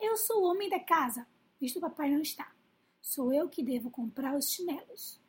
Eu 0.00 0.16
sou 0.16 0.42
o 0.42 0.46
homem 0.50 0.68
da 0.68 0.80
casa, 0.80 1.24
visto 1.60 1.76
o 1.76 1.80
papai 1.80 2.10
não 2.10 2.20
está. 2.20 2.52
Sou 3.00 3.32
eu 3.32 3.48
que 3.48 3.62
devo 3.62 3.92
comprar 3.92 4.36
os 4.36 4.50
chinelos, 4.50 5.20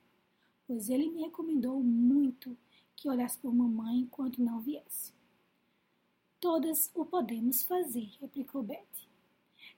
pois 0.65 0.89
ele 0.89 1.12
me 1.12 1.22
recomendou 1.22 1.84
muito 1.84 2.58
que 2.96 3.08
olhasse 3.08 3.38
por 3.38 3.53
mamãe 3.53 4.00
enquanto 4.00 4.41
não 4.41 4.60
viesse. 4.60 5.13
Todas 6.39 6.89
o 6.96 7.05
podemos 7.05 7.62
fazer, 7.62 8.10
replicou 8.20 8.63
Betty. 8.63 9.08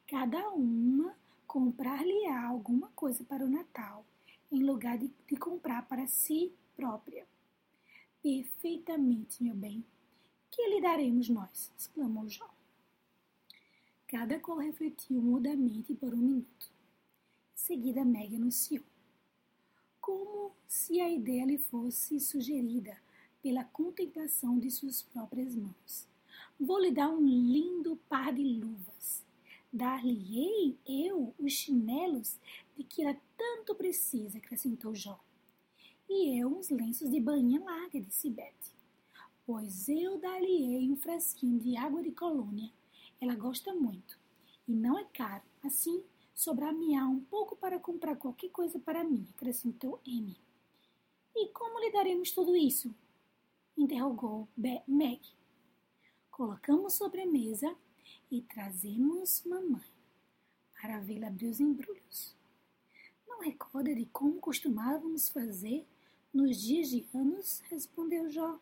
Cada 0.07 0.51
uma 0.51 1.13
comprar-lhe 1.55 2.27
alguma 2.27 2.89
coisa 2.89 3.23
para 3.23 3.45
o 3.45 3.49
Natal, 3.49 4.05
em 4.51 4.61
lugar 4.61 4.97
de, 4.97 5.09
de 5.25 5.37
comprar 5.37 5.87
para 5.87 6.05
si 6.05 6.51
própria. 6.75 7.25
Perfeitamente, 8.21 9.41
meu 9.41 9.55
bem. 9.55 9.81
Que 10.51 10.67
lhe 10.67 10.81
daremos 10.81 11.29
nós? 11.29 11.71
exclamou 11.77 12.27
João. 12.27 12.49
Cada 14.05 14.37
qual 14.37 14.57
refletiu 14.57 15.21
mudamente 15.21 15.93
por 15.93 16.13
um 16.13 16.17
minuto. 16.17 16.69
Em 17.53 17.57
seguida, 17.57 18.03
Meg 18.03 18.35
anunciou. 18.35 18.83
Como 20.01 20.51
se 20.67 20.99
a 20.99 21.09
ideia 21.09 21.45
lhe 21.45 21.57
fosse 21.57 22.19
sugerida 22.19 22.97
pela 23.41 23.63
contemplação 23.63 24.59
de 24.59 24.69
suas 24.69 25.03
próprias 25.03 25.55
mãos. 25.55 26.05
Vou 26.59 26.81
lhe 26.81 26.91
dar 26.91 27.07
um 27.07 27.25
lindo 27.25 27.95
par 28.09 28.33
de 28.33 28.43
luvas. 28.43 29.24
Dar-lhe-ei 29.75 30.79
eu 30.87 31.35
os 31.37 31.51
chinelos 31.51 32.39
de 32.77 32.83
que 32.85 33.03
ela 33.03 33.17
tanto 33.35 33.75
precisa, 33.75 34.37
acrescentou 34.37 34.95
Jó. 34.95 35.19
E 36.07 36.39
eu 36.39 36.47
uns 36.47 36.69
lenços 36.69 37.11
de 37.11 37.19
bainha 37.19 37.61
larga, 37.61 37.99
disse 37.99 38.29
Betty. 38.29 38.71
pois 39.45 39.89
eu 39.89 40.17
dar-lhe-ei 40.17 40.89
um 40.89 40.95
frasquinho 40.95 41.59
de 41.59 41.75
água 41.75 42.01
de 42.01 42.11
colônia. 42.11 42.71
Ela 43.19 43.35
gosta 43.35 43.75
muito. 43.75 44.17
E 44.65 44.71
não 44.71 44.97
é 44.97 45.03
caro. 45.13 45.43
Assim, 45.61 46.05
sobrar-me-á 46.33 47.05
um 47.09 47.19
pouco 47.19 47.57
para 47.57 47.77
comprar 47.77 48.15
qualquer 48.15 48.51
coisa 48.51 48.79
para 48.79 49.03
mim, 49.03 49.27
acrescentou 49.35 49.99
Amy. 50.07 50.37
E 51.35 51.49
como 51.49 51.81
lhe 51.81 51.91
daremos 51.91 52.31
tudo 52.31 52.55
isso? 52.55 52.95
interrogou 53.77 54.47
Meg. 54.87 55.19
Colocamos 56.31 56.93
sobre 56.93 57.23
a 57.23 57.27
mesa 57.27 57.75
e 58.29 58.41
trazemos 58.41 59.43
mamãe 59.45 59.85
para 60.81 60.99
vê-la 60.99 61.27
abrir 61.27 61.47
os 61.47 61.59
embrulhos. 61.59 62.35
Não 63.27 63.39
recorda 63.39 63.93
de 63.93 64.05
como 64.05 64.39
costumávamos 64.39 65.29
fazer 65.29 65.85
nos 66.33 66.61
dias 66.61 66.89
de 66.89 67.07
anos? 67.13 67.61
respondeu 67.69 68.29
Jó. 68.29 68.59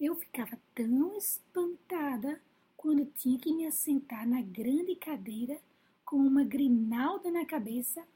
Eu 0.00 0.14
ficava 0.14 0.58
tão 0.74 1.16
espantada 1.16 2.40
quando 2.76 3.04
tinha 3.06 3.38
que 3.38 3.52
me 3.52 3.66
assentar 3.66 4.26
na 4.26 4.40
grande 4.40 4.94
cadeira 4.94 5.60
com 6.04 6.16
uma 6.16 6.44
grinalda 6.44 7.30
na 7.30 7.44
cabeça 7.44 8.06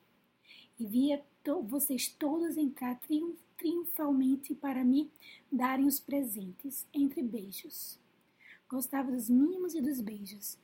e 0.79 0.87
via 0.87 1.23
to 1.43 1.63
vocês 1.63 2.09
todos 2.09 2.57
entrar 2.57 2.99
triunf 3.01 3.39
triunfalmente 3.57 4.55
para 4.55 4.85
me 4.85 5.09
darem 5.51 5.87
os 5.87 6.01
presentes 6.01 6.85
entre 6.93 7.23
beijos. 7.23 8.02
Gostava 8.73 9.13
dos 9.13 9.29
mimos 9.29 9.75
e 9.75 9.83
dos 9.83 10.01
beijos, 10.01 10.57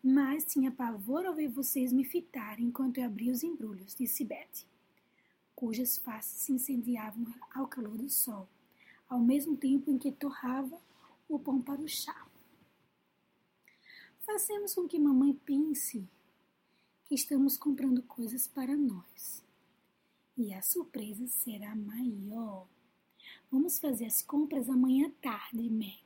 mas 0.00 0.44
tinha 0.44 0.70
pavor 0.70 1.26
ao 1.26 1.34
ver 1.34 1.48
vocês 1.48 1.92
me 1.92 2.04
fitarem 2.04 2.66
enquanto 2.66 2.98
eu 2.98 3.04
abria 3.04 3.32
os 3.32 3.42
embrulhos, 3.42 3.92
disse 3.92 4.24
Betty, 4.24 4.64
cujas 5.52 5.96
faces 5.96 6.42
se 6.42 6.52
incendiavam 6.52 7.26
ao 7.52 7.66
calor 7.66 7.98
do 7.98 8.08
sol 8.08 8.48
ao 9.08 9.18
mesmo 9.18 9.56
tempo 9.56 9.90
em 9.90 9.98
que 9.98 10.12
torrava 10.12 10.80
o 11.28 11.40
pão 11.40 11.60
para 11.60 11.80
o 11.80 11.88
chá. 11.88 12.28
Fazemos 14.20 14.72
com 14.72 14.86
que 14.86 14.96
mamãe 14.96 15.32
pense 15.44 16.08
que 17.04 17.16
estamos 17.16 17.56
comprando 17.56 18.00
coisas 18.02 18.46
para 18.46 18.76
nós. 18.76 19.42
E 20.36 20.54
a 20.54 20.62
surpresa 20.62 21.26
será 21.26 21.74
maior. 21.74 22.68
Vamos 23.50 23.80
fazer 23.80 24.06
as 24.06 24.22
compras 24.22 24.70
amanhã 24.70 25.10
tarde, 25.20 25.68
Meg. 25.68 26.05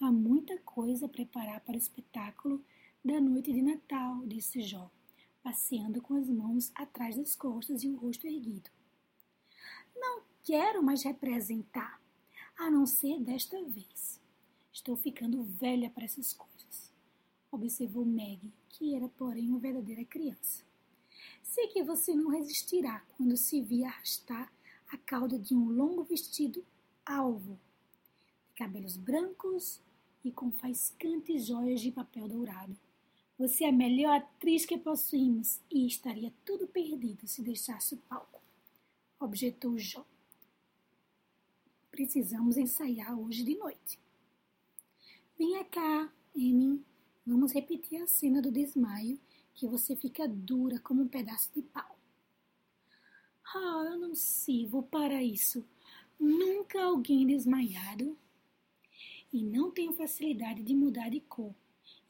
Há 0.00 0.12
muita 0.12 0.56
coisa 0.58 1.06
a 1.06 1.08
preparar 1.08 1.60
para 1.62 1.74
o 1.74 1.78
espetáculo 1.78 2.64
da 3.04 3.20
noite 3.20 3.52
de 3.52 3.60
Natal, 3.60 4.24
disse 4.26 4.62
Jó, 4.62 4.88
passeando 5.42 6.00
com 6.00 6.14
as 6.14 6.28
mãos 6.28 6.70
atrás 6.76 7.16
das 7.16 7.34
costas 7.34 7.82
e 7.82 7.88
o 7.88 7.96
rosto 7.96 8.24
erguido. 8.24 8.70
Não 9.96 10.22
quero 10.44 10.84
mais 10.84 11.02
representar, 11.02 12.00
a 12.56 12.70
não 12.70 12.86
ser 12.86 13.18
desta 13.18 13.60
vez. 13.64 14.20
Estou 14.72 14.94
ficando 14.96 15.42
velha 15.42 15.90
para 15.90 16.04
essas 16.04 16.32
coisas, 16.32 16.92
observou 17.50 18.04
Meg, 18.04 18.52
que 18.68 18.94
era, 18.94 19.08
porém, 19.08 19.48
uma 19.48 19.58
verdadeira 19.58 20.04
criança. 20.04 20.62
Sei 21.42 21.66
que 21.66 21.82
você 21.82 22.14
não 22.14 22.30
resistirá 22.30 23.04
quando 23.16 23.36
se 23.36 23.60
vir 23.60 23.82
arrastar 23.82 24.52
a 24.92 24.96
cauda 24.96 25.36
de 25.36 25.56
um 25.56 25.68
longo 25.68 26.04
vestido 26.04 26.64
alvo, 27.04 27.58
de 28.46 28.54
cabelos 28.54 28.96
brancos 28.96 29.82
e 30.24 30.30
com 30.30 30.50
faiscantes 30.50 31.46
joias 31.46 31.80
de 31.80 31.90
papel 31.90 32.28
dourado. 32.28 32.76
Você 33.38 33.64
é 33.64 33.68
a 33.68 33.72
melhor 33.72 34.16
atriz 34.16 34.66
que 34.66 34.76
possuímos 34.76 35.60
e 35.70 35.86
estaria 35.86 36.32
tudo 36.44 36.66
perdido 36.66 37.26
se 37.26 37.40
deixasse 37.40 37.94
o 37.94 37.98
palco, 37.98 38.40
objetou 39.20 39.78
Jó. 39.78 40.04
Precisamos 41.90 42.56
ensaiar 42.56 43.18
hoje 43.18 43.44
de 43.44 43.56
noite. 43.56 43.98
Venha 45.38 45.64
cá, 45.64 46.12
Amy. 46.34 46.84
Vamos 47.24 47.52
repetir 47.52 48.02
a 48.02 48.06
cena 48.06 48.40
do 48.40 48.50
desmaio, 48.50 49.20
que 49.54 49.66
você 49.66 49.94
fica 49.94 50.26
dura 50.26 50.80
como 50.80 51.02
um 51.02 51.08
pedaço 51.08 51.50
de 51.54 51.62
pau. 51.62 51.96
Ah, 53.54 53.84
eu 53.90 53.98
não 53.98 54.14
sirvo 54.14 54.82
para 54.82 55.22
isso. 55.22 55.64
Nunca 56.18 56.82
alguém 56.82 57.26
desmaiado. 57.26 58.16
E 59.32 59.42
não 59.42 59.70
tenho 59.70 59.92
facilidade 59.92 60.62
de 60.62 60.74
mudar 60.74 61.10
de 61.10 61.20
cor 61.20 61.54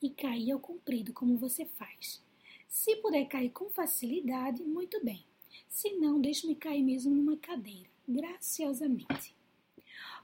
e 0.00 0.10
cair 0.10 0.52
ao 0.52 0.60
comprido 0.60 1.12
como 1.12 1.36
você 1.36 1.64
faz. 1.64 2.22
Se 2.68 2.96
puder 2.96 3.26
cair 3.26 3.50
com 3.50 3.70
facilidade, 3.70 4.62
muito 4.62 5.02
bem. 5.04 5.24
Se 5.68 5.90
não, 5.96 6.20
deixe-me 6.20 6.54
cair 6.54 6.82
mesmo 6.82 7.14
numa 7.14 7.36
cadeira, 7.36 7.88
graciosamente. 8.06 9.34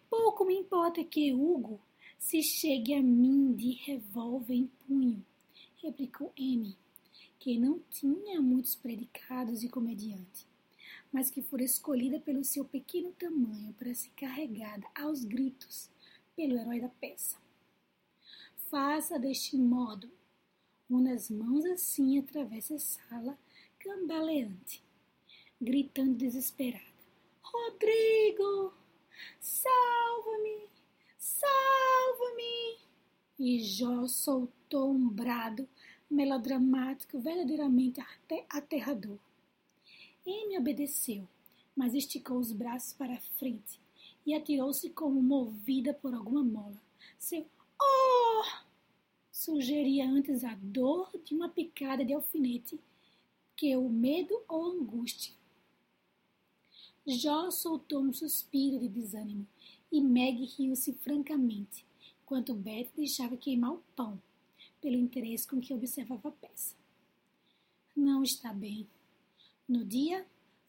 Pouco 0.08 0.44
me 0.44 0.54
importa 0.54 1.02
que 1.02 1.32
Hugo 1.32 1.80
se 2.18 2.42
chegue 2.42 2.94
a 2.94 3.02
mim 3.02 3.52
de 3.54 3.72
revólver 3.72 4.54
em 4.54 4.70
punho, 4.86 5.24
replicou 5.82 6.32
Amy, 6.38 6.76
que 7.38 7.58
não 7.58 7.80
tinha 7.90 8.40
muitos 8.40 8.74
predicados 8.74 9.60
de 9.60 9.68
comediante, 9.68 10.46
mas 11.12 11.30
que 11.30 11.42
fora 11.42 11.62
escolhida 11.62 12.20
pelo 12.20 12.44
seu 12.44 12.64
pequeno 12.64 13.12
tamanho 13.12 13.74
para 13.74 13.94
ser 13.94 14.10
carregada 14.16 14.86
aos 14.94 15.24
gritos 15.24 15.90
pelo 16.36 16.58
herói 16.58 16.80
da 16.80 16.88
peça. 16.88 17.36
Faça 18.70 19.18
deste 19.18 19.56
modo. 19.56 20.10
Uma 20.88 21.10
das 21.10 21.30
mãos 21.30 21.64
assim 21.64 22.18
atravessa 22.18 22.74
a 22.74 22.78
sala, 22.78 23.38
cambaleante, 23.78 24.82
gritando 25.60 26.14
desesperada: 26.14 26.84
Rodrigo! 27.42 28.74
Salva-me! 29.40 30.68
Salva-me! 31.16 32.78
E 33.38 33.60
Jó 33.60 34.06
soltou 34.06 34.92
um 34.92 35.08
brado 35.08 35.68
melodramático 36.10 37.18
verdadeiramente 37.18 38.00
aterrador. 38.48 39.18
Amy 40.26 40.58
obedeceu, 40.58 41.26
mas 41.76 41.94
esticou 41.94 42.38
os 42.38 42.52
braços 42.52 42.92
para 42.92 43.14
a 43.14 43.20
frente 43.20 43.83
e 44.26 44.34
atirou-se 44.34 44.90
como 44.90 45.22
movida 45.22 45.92
por 45.92 46.14
alguma 46.14 46.42
mola. 46.42 46.80
Seu 47.18 47.46
oh! 47.80 48.64
sugeria 49.30 50.08
antes 50.08 50.44
a 50.44 50.54
dor 50.54 51.10
de 51.24 51.34
uma 51.34 51.48
picada 51.48 52.04
de 52.04 52.14
alfinete 52.14 52.80
que 53.56 53.76
o 53.76 53.88
medo 53.88 54.42
ou 54.48 54.64
angústia. 54.64 55.34
Jó 57.06 57.50
soltou 57.50 58.02
um 58.02 58.12
suspiro 58.12 58.78
de 58.78 58.88
desânimo 58.88 59.46
e 59.92 60.00
Meg 60.00 60.44
riu-se 60.56 60.92
francamente, 60.94 61.84
enquanto 62.22 62.54
Beth 62.54 62.88
deixava 62.96 63.36
queimar 63.36 63.74
o 63.74 63.82
pão, 63.94 64.20
pelo 64.80 64.96
interesse 64.96 65.46
com 65.46 65.60
que 65.60 65.74
observava 65.74 66.28
a 66.28 66.32
peça. 66.32 66.74
Não 67.94 68.22
está 68.22 68.52
bem. 68.52 68.88
No 69.68 69.84
dia, 69.84 70.26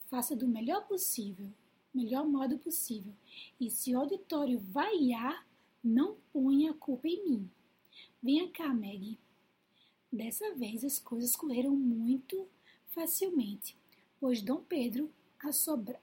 faça 0.08 0.36
do 0.36 0.48
melhor 0.48 0.86
possível, 0.86 1.50
melhor 1.96 2.28
modo 2.28 2.58
possível, 2.58 3.14
e 3.60 3.70
se 3.70 3.96
o 3.96 4.00
auditório 4.00 4.60
vaiar, 4.60 5.48
não 5.84 6.18
ponha 6.34 6.72
a 6.72 6.74
culpa 6.74 7.08
em 7.08 7.24
mim. 7.24 7.50
Venha 8.22 8.50
cá, 8.50 8.74
Meg. 8.74 9.18
Dessa 10.12 10.54
vez 10.56 10.84
as 10.84 11.00
coisas 11.00 11.36
correram 11.36 11.76
muito 11.76 12.48
facilmente, 12.88 13.78
pois 14.20 14.42
Dom 14.42 14.64
Pedro 14.64 15.12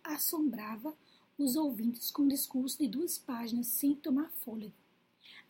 assombrava 0.04 0.96
os 1.36 1.56
ouvintes 1.56 2.10
com 2.10 2.22
um 2.22 2.28
discurso 2.28 2.78
de 2.78 2.86
duas 2.86 3.18
páginas 3.18 3.66
sem 3.66 3.94
tomar 3.94 4.30
fôlego. 4.30 4.74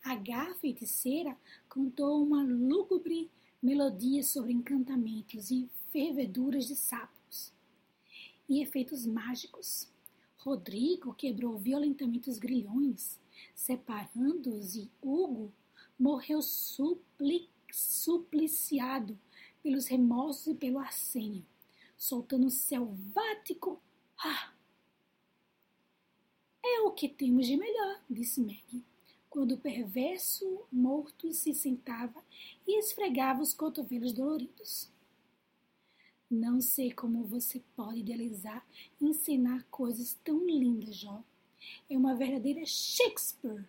A 0.03 0.15
Gá 0.15 0.53
feiticeira 0.55 1.37
contou 1.69 2.23
uma 2.23 2.43
lúgubre 2.43 3.29
melodia 3.61 4.23
sobre 4.23 4.51
encantamentos 4.51 5.51
e 5.51 5.69
ferveduras 5.91 6.67
de 6.67 6.75
sapos 6.75 7.53
e 8.49 8.61
efeitos 8.61 9.05
mágicos. 9.05 9.87
Rodrigo 10.43 11.13
quebrou 11.13 11.57
violentamente 11.57 12.29
os 12.29 12.37
grilhões, 12.37 13.19
separando-os, 13.55 14.75
e 14.75 14.89
Hugo 15.01 15.51
morreu 15.97 16.41
supli 16.41 17.49
supliciado 17.71 19.17
pelos 19.63 19.87
remorsos 19.87 20.45
e 20.45 20.53
pelo 20.53 20.77
arsênio 20.77 21.43
soltando 22.03 22.47
um 22.47 22.49
selvático 22.49 23.81
ah! 24.19 24.53
É 26.61 26.81
o 26.81 26.91
que 26.91 27.07
temos 27.07 27.47
de 27.47 27.55
melhor, 27.55 28.01
disse 28.09 28.41
Meg, 28.41 28.83
quando 29.29 29.53
o 29.53 29.57
perverso 29.57 30.65
morto 30.69 31.31
se 31.33 31.53
sentava 31.53 32.21
e 32.67 32.77
esfregava 32.77 33.41
os 33.41 33.53
cotovelos 33.53 34.11
doloridos. 34.11 34.92
Não 36.33 36.59
sei 36.59 36.91
como 36.91 37.23
você 37.23 37.61
pode 37.75 37.99
idealizar 37.99 38.65
e 38.99 39.05
encenar 39.05 39.67
coisas 39.69 40.17
tão 40.23 40.43
lindas, 40.47 40.95
Jó. 40.95 41.23
É 41.87 41.95
uma 41.95 42.15
verdadeira 42.15 42.65
Shakespeare! 42.65 43.63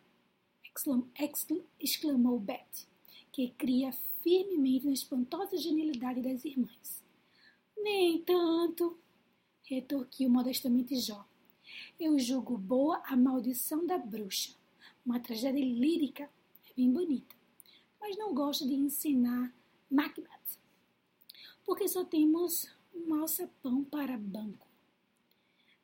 exclamou 1.79 2.40
Beth, 2.40 2.87
que 3.31 3.50
cria 3.50 3.92
firmemente 4.22 4.87
na 4.87 4.94
espantosa 4.94 5.59
genialidade 5.59 6.22
das 6.22 6.42
irmãs. 6.46 7.05
Nem 7.77 8.22
tanto, 8.22 8.98
retorquiu 9.64 10.31
modestamente 10.31 10.96
Jó. 10.96 11.22
Eu 12.00 12.18
julgo 12.18 12.57
boa 12.57 13.03
a 13.05 13.14
maldição 13.14 13.87
da 13.87 13.98
bruxa, 13.98 14.55
Uma 15.05 15.20
tragédia 15.20 15.62
lírica 15.62 16.31
é 16.70 16.72
bem 16.74 16.90
bonita, 16.90 17.37
mas 18.00 18.16
não 18.16 18.35
gosto 18.35 18.66
de 18.66 18.72
ensinar 18.72 19.55
Macbeth, 19.90 20.43
porque 21.64 21.88
só 21.88 22.05
temos 22.05 22.68
um 22.94 23.14
alçapão 23.14 23.83
para 23.85 24.16
banco. 24.16 24.66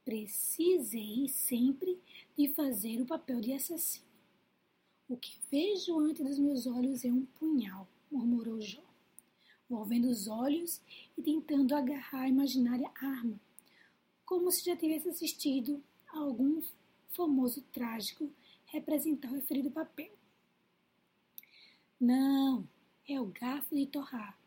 Precisei 0.05 1.29
sempre 1.29 1.99
de 2.37 2.49
fazer 2.49 3.01
o 3.01 3.07
papel 3.07 3.41
de 3.41 3.53
assassino. 3.53 4.07
O 5.09 5.17
que 5.17 5.39
vejo 5.51 5.99
ante 5.99 6.23
dos 6.23 6.39
meus 6.39 6.67
olhos 6.67 7.05
é 7.05 7.09
um 7.09 7.25
punhal, 7.25 7.89
murmurou 8.11 8.61
Jó, 8.61 8.83
volvendo 9.69 10.09
os 10.09 10.29
olhos 10.29 10.81
e 11.19 11.23
tentando 11.23 11.75
agarrar 11.75 12.23
a 12.23 12.29
imaginária 12.29 12.91
arma, 12.95 13.41
como 14.25 14.51
se 14.51 14.65
já 14.65 14.77
tivesse 14.77 15.09
assistido 15.09 15.83
a 16.09 16.19
algum 16.19 16.63
famoso 17.09 17.61
trágico 17.73 18.31
representar 18.67 19.31
o 19.31 19.35
referido 19.35 19.71
papel. 19.71 20.13
Não, 22.01 22.67
é 23.07 23.21
o 23.21 23.27
garfo 23.27 23.75
de 23.75 23.87
torrar, 23.87 24.40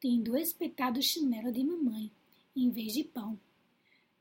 tendo 0.00 0.36
espetado 0.36 0.98
o 0.98 1.02
chinelo 1.02 1.52
de 1.52 1.62
mamãe, 1.62 2.10
em 2.56 2.70
vez 2.70 2.94
de 2.94 3.04
pão, 3.04 3.38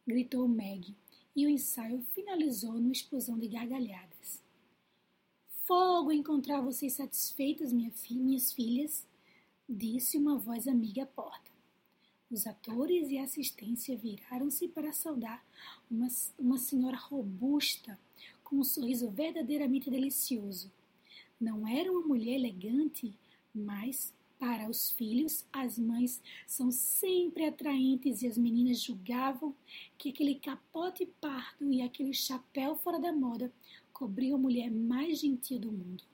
gritou 0.06 0.48
Meg, 0.48 0.94
e 1.36 1.46
o 1.46 1.50
ensaio 1.50 2.02
finalizou 2.14 2.74
numa 2.74 2.92
explosão 2.92 3.40
de 3.40 3.48
gargalhadas. 3.48 4.42
Fogo 5.66 6.12
encontrar 6.12 6.62
vocês 6.62 6.94
satisfeitas, 6.94 7.72
minha 7.72 7.92
fi 7.92 8.16
minhas 8.16 8.52
filhas, 8.52 9.06
disse 9.68 10.18
uma 10.18 10.38
voz 10.38 10.68
amiga 10.68 11.04
à 11.04 11.06
porta. 11.06 11.50
Os 12.30 12.46
atores 12.46 13.10
e 13.10 13.18
a 13.18 13.24
assistência 13.24 13.98
viraram-se 13.98 14.68
para 14.68 14.92
saudar 14.92 15.44
uma, 15.90 16.08
uma 16.38 16.58
senhora 16.58 16.98
robusta, 16.98 18.00
com 18.44 18.58
um 18.58 18.64
sorriso 18.64 19.10
verdadeiramente 19.10 19.90
delicioso. 19.90 20.72
Não 21.40 21.68
era 21.68 21.92
uma 21.92 22.06
mulher 22.06 22.36
elegante, 22.36 23.14
mas 23.54 24.14
para 24.40 24.70
os 24.70 24.90
filhos, 24.92 25.46
as 25.52 25.78
mães 25.78 26.22
são 26.48 26.72
sempre 26.72 27.46
atraentes 27.46 28.22
e 28.22 28.28
as 28.28 28.38
meninas 28.38 28.82
julgavam 28.82 29.54
que 29.98 30.10
aquele 30.10 30.36
capote 30.36 31.06
pardo 31.20 31.72
e 31.72 31.82
aquele 31.82 32.14
chapéu 32.14 32.78
fora 32.78 32.98
da 32.98 33.12
moda 33.12 33.52
cobriam 33.92 34.38
a 34.38 34.42
mulher 34.42 34.72
mais 34.72 35.20
gentil 35.20 35.60
do 35.60 35.72
mundo. 35.72 36.06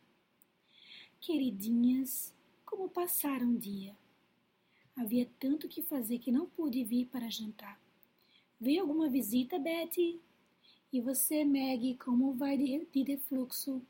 Queridinhas, 1.22 2.34
como 2.66 2.90
passaram 2.90 3.52
o 3.52 3.60
dia? 3.60 3.96
Havia 4.96 5.30
tanto 5.40 5.68
que 5.68 5.84
fazer 5.84 6.18
que 6.18 6.32
não 6.32 6.48
pude 6.48 6.84
vir 6.84 7.06
para 7.06 7.30
jantar. 7.30 7.80
Veio 8.60 8.82
alguma 8.82 9.08
visita, 9.08 9.60
Betty? 9.60 10.20
E 10.92 11.00
você, 11.00 11.44
Meg, 11.44 11.96
como 11.98 12.34
vai 12.34 12.58
de, 12.58 12.88
de 12.92 13.04
defluxo? 13.04 13.82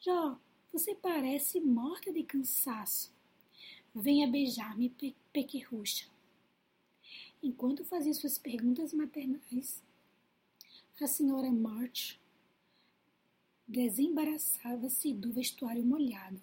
Jó, 0.00 0.36
você 0.72 0.94
parece 0.94 1.60
morta 1.60 2.12
de 2.12 2.24
cansaço. 2.24 3.12
Venha 3.94 4.26
beijar-me, 4.26 4.88
pe 4.88 5.14
pequerrucha. 5.32 6.08
Enquanto 7.42 7.84
fazia 7.84 8.14
suas 8.14 8.38
perguntas 8.38 8.92
maternais, 8.92 9.82
a 11.00 11.06
senhora 11.06 11.50
March 11.50 12.18
desembaraçava-se 13.66 15.12
do 15.12 15.32
vestuário 15.32 15.84
molhado, 15.84 16.40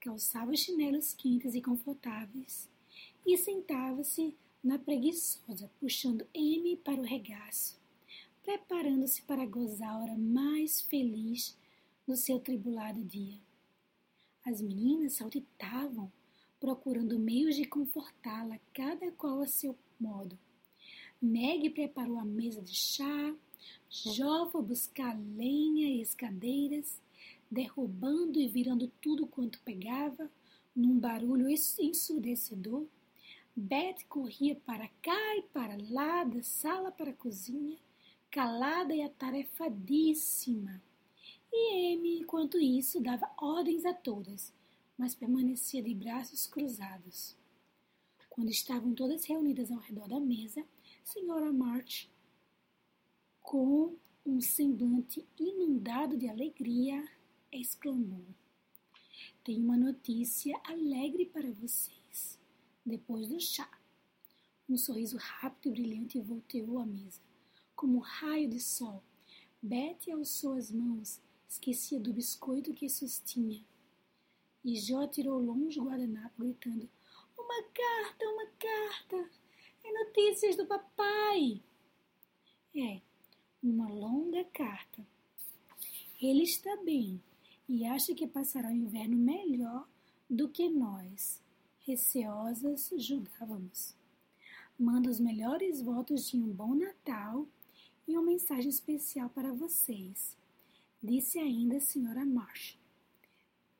calçava 0.00 0.52
os 0.52 0.60
chinelos 0.60 1.12
quentes 1.12 1.54
e 1.54 1.60
confortáveis 1.60 2.68
e 3.26 3.36
sentava-se 3.36 4.34
na 4.62 4.78
preguiçosa, 4.78 5.70
puxando 5.80 6.26
M 6.32 6.76
para 6.78 7.00
o 7.00 7.04
regaço, 7.04 7.78
preparando-se 8.42 9.22
para 9.22 9.44
gozar 9.44 9.90
a 9.90 9.98
hora 9.98 10.16
mais 10.16 10.80
feliz 10.80 11.56
do 12.06 12.16
seu 12.16 12.38
tribulado 12.38 13.02
dia. 13.04 13.40
As 14.44 14.62
meninas 14.62 15.14
saltitavam, 15.14 16.10
procurando 16.60 17.18
meios 17.18 17.56
de 17.56 17.64
confortá-la, 17.64 18.58
cada 18.72 19.10
qual 19.12 19.40
a 19.40 19.46
seu 19.46 19.76
modo. 19.98 20.38
Meg 21.20 21.70
preparou 21.70 22.18
a 22.18 22.24
mesa 22.24 22.62
de 22.62 22.74
chá, 22.74 23.34
Jó 23.90 24.48
foi 24.50 24.62
buscar 24.62 25.18
lenha 25.36 25.88
e 25.88 26.00
escadeiras, 26.00 27.00
derrubando 27.50 28.38
e 28.38 28.46
virando 28.46 28.92
tudo 29.00 29.26
quanto 29.26 29.60
pegava, 29.62 30.30
num 30.76 30.98
barulho 30.98 31.48
ensurdecedor. 31.48 32.86
Beth 33.56 34.04
corria 34.08 34.54
para 34.54 34.88
cá 35.02 35.36
e 35.36 35.42
para 35.42 35.76
lá, 35.90 36.22
da 36.22 36.42
sala 36.42 36.92
para 36.92 37.10
a 37.10 37.14
cozinha, 37.14 37.76
calada 38.30 38.94
e 38.94 39.02
atarefadíssima. 39.02 40.80
E 41.52 41.94
Amy, 41.94 42.20
enquanto 42.20 42.58
isso, 42.58 43.00
dava 43.00 43.28
ordens 43.38 43.84
a 43.84 43.94
todas, 43.94 44.52
mas 44.98 45.14
permanecia 45.14 45.82
de 45.82 45.94
braços 45.94 46.46
cruzados. 46.46 47.36
Quando 48.28 48.50
estavam 48.50 48.92
todas 48.94 49.24
reunidas 49.24 49.70
ao 49.70 49.78
redor 49.78 50.08
da 50.08 50.20
mesa, 50.20 50.66
Senhora 51.04 51.52
March, 51.52 52.10
com 53.40 53.96
um 54.26 54.40
semblante 54.40 55.24
inundado 55.38 56.16
de 56.16 56.28
alegria, 56.28 57.08
exclamou: 57.50 58.26
Tenho 59.44 59.62
uma 59.62 59.76
notícia 59.76 60.60
alegre 60.64 61.24
para 61.26 61.50
vocês. 61.52 62.38
Depois 62.84 63.28
do 63.28 63.40
chá, 63.40 63.70
um 64.68 64.76
sorriso 64.76 65.16
rápido 65.16 65.68
e 65.68 65.70
brilhante 65.70 66.20
volteou 66.20 66.78
à 66.78 66.84
mesa, 66.84 67.20
como 67.74 67.98
um 67.98 68.00
raio 68.00 68.50
de 68.50 68.60
sol. 68.60 69.02
Betty 69.62 70.10
alçou 70.10 70.54
as 70.54 70.70
mãos 70.70 71.20
Esquecia 71.48 71.98
do 71.98 72.12
biscoito 72.12 72.74
que 72.74 72.90
sustinha. 72.90 73.64
E 74.68 74.76
Jó 74.76 75.06
tirou 75.06 75.40
longe 75.40 75.80
o 75.80 75.84
guardanapo, 75.84 76.42
gritando: 76.42 76.86
Uma 77.38 77.62
carta, 77.62 78.24
uma 78.26 78.46
carta! 78.46 79.30
É 79.82 80.04
notícias 80.04 80.56
do 80.56 80.66
papai! 80.66 81.62
É, 82.76 83.00
uma 83.62 83.88
longa 83.88 84.44
carta. 84.44 85.06
Ele 86.20 86.42
está 86.42 86.76
bem 86.84 87.18
e 87.66 87.86
acha 87.86 88.14
que 88.14 88.26
passará 88.26 88.68
o 88.68 88.72
inverno 88.72 89.16
melhor 89.16 89.88
do 90.28 90.50
que 90.50 90.68
nós, 90.68 91.40
receosas, 91.86 92.92
julgávamos. 92.98 93.96
Manda 94.78 95.08
os 95.08 95.18
melhores 95.18 95.80
votos 95.80 96.28
de 96.28 96.36
um 96.36 96.46
bom 96.46 96.74
Natal 96.74 97.46
e 98.06 98.12
uma 98.12 98.22
mensagem 98.22 98.68
especial 98.68 99.30
para 99.30 99.50
vocês 99.50 100.36
disse 101.02 101.38
ainda 101.38 101.76
a 101.76 101.80
senhora 101.80 102.24
Marsh, 102.24 102.77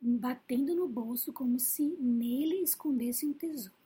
batendo 0.00 0.74
no 0.74 0.88
bolso 0.88 1.32
como 1.32 1.58
se 1.58 1.82
nele 1.82 2.62
escondesse 2.62 3.26
um 3.26 3.32
tesouro. 3.32 3.76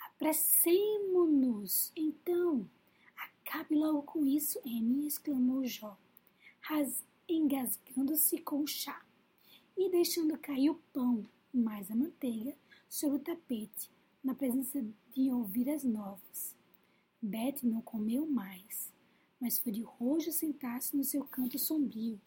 Apressemo-nos, 0.00 1.92
então. 1.94 2.68
Acabe 3.16 3.74
logo 3.76 4.02
com 4.02 4.26
isso, 4.26 4.60
Amy, 4.64 5.06
exclamou 5.06 5.64
Jó, 5.64 5.96
engasgando-se 7.28 8.38
com 8.38 8.62
o 8.62 8.66
chá 8.66 9.02
e 9.76 9.88
deixando 9.90 10.36
cair 10.38 10.70
o 10.70 10.82
pão, 10.92 11.24
mais 11.52 11.90
a 11.90 11.94
manteiga, 11.94 12.54
sobre 12.88 13.18
o 13.18 13.20
tapete, 13.20 13.90
na 14.22 14.34
presença 14.34 14.84
de 15.14 15.30
ouvidas 15.30 15.84
novas. 15.84 16.56
Betty 17.20 17.66
não 17.66 17.80
comeu 17.80 18.26
mais 18.26 18.92
mas 19.40 19.62
de 19.64 19.82
rojo 19.82 20.32
sentar-se 20.32 20.96
no 20.96 21.04
seu 21.04 21.24
canto 21.24 21.58
sombrio, 21.58 22.20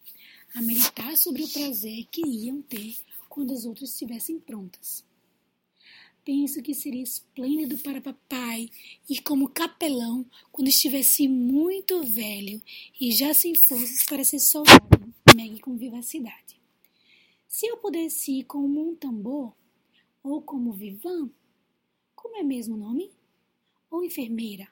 a 0.54 0.62
meditar 0.62 1.16
sobre 1.16 1.42
o 1.42 1.48
prazer 1.48 2.06
que 2.10 2.26
iam 2.26 2.62
ter 2.62 2.96
quando 3.28 3.52
as 3.52 3.64
outras 3.64 3.90
estivessem 3.90 4.38
prontas. 4.38 5.04
Penso 6.24 6.62
que 6.62 6.72
seria 6.72 7.02
esplêndido 7.02 7.76
para 7.78 8.00
papai 8.00 8.70
ir 9.10 9.22
como 9.22 9.48
capelão 9.48 10.24
quando 10.52 10.68
estivesse 10.68 11.26
muito 11.26 12.04
velho 12.04 12.62
e 13.00 13.10
já 13.10 13.34
sem 13.34 13.54
forças 13.56 14.04
para 14.04 14.24
ser 14.24 14.38
soldado, 14.38 15.12
Meg 15.34 15.58
com 15.60 15.76
vivacidade. 15.76 16.60
Se 17.48 17.66
eu 17.66 17.76
pudesse 17.76 18.38
ir 18.38 18.44
como 18.44 18.88
um 18.88 18.94
tambor, 18.94 19.52
ou 20.22 20.40
como 20.40 20.72
vivan, 20.72 21.28
como 22.14 22.36
é 22.36 22.42
mesmo 22.42 22.76
o 22.76 22.78
nome? 22.78 23.10
Ou 23.90 24.04
enfermeira, 24.04 24.68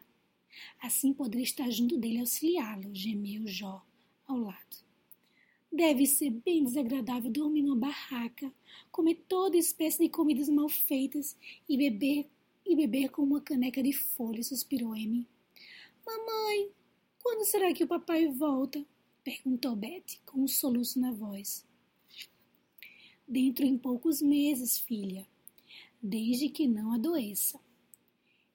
Assim 0.81 1.13
poderia 1.13 1.45
estar 1.45 1.71
junto 1.71 1.97
dele 1.97 2.17
e 2.17 2.21
auxiliá-lo, 2.21 2.95
gemeu 2.95 3.47
Jó 3.47 3.85
ao 4.27 4.39
lado. 4.39 4.77
Deve 5.73 6.07
ser 6.07 6.31
bem 6.31 6.65
desagradável 6.65 7.31
dormir 7.31 7.63
numa 7.63 7.77
barraca, 7.77 8.53
comer 8.91 9.25
toda 9.29 9.57
espécie 9.57 10.03
de 10.03 10.09
comidas 10.09 10.49
mal 10.49 10.69
feitas 10.69 11.37
e 11.69 11.77
beber 11.77 12.27
e 12.67 12.77
beber 12.77 13.11
com 13.11 13.23
uma 13.23 13.41
caneca 13.41 13.83
de 13.83 13.93
folha, 13.93 14.43
suspirou 14.43 14.93
Amy. 14.93 15.27
Mamãe, 16.05 16.71
quando 17.23 17.45
será 17.45 17.73
que 17.73 17.85
o 17.85 17.89
papai 17.89 18.27
volta? 18.29 18.85
perguntou 19.23 19.77
Betty, 19.77 20.21
com 20.25 20.43
um 20.43 20.49
soluço 20.49 20.99
na 20.99 21.13
voz. 21.13 21.67
Dentro 23.27 23.65
em 23.65 23.79
poucos 23.79 24.21
meses, 24.21 24.79
filha, 24.79 25.27
desde 26.03 26.49
que 26.49 26.67
não 26.67 26.93
adoeça. 26.93 27.61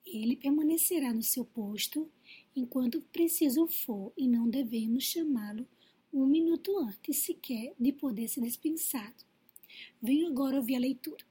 Ele 0.05 0.35
permanecerá 0.35 1.13
no 1.13 1.23
seu 1.23 1.43
posto 1.43 2.09
enquanto 2.55 3.01
preciso 3.01 3.67
for 3.67 4.13
e 4.15 4.27
não 4.27 4.49
devemos 4.49 5.03
chamá-lo 5.03 5.67
um 6.13 6.25
minuto 6.25 6.77
antes 6.77 7.17
sequer 7.17 7.73
de 7.77 7.91
poder 7.91 8.29
ser 8.29 8.41
dispensado. 8.41 9.25
Venho 10.01 10.27
agora 10.27 10.57
ouvir 10.57 10.75
a 10.75 10.79
leitura. 10.79 11.25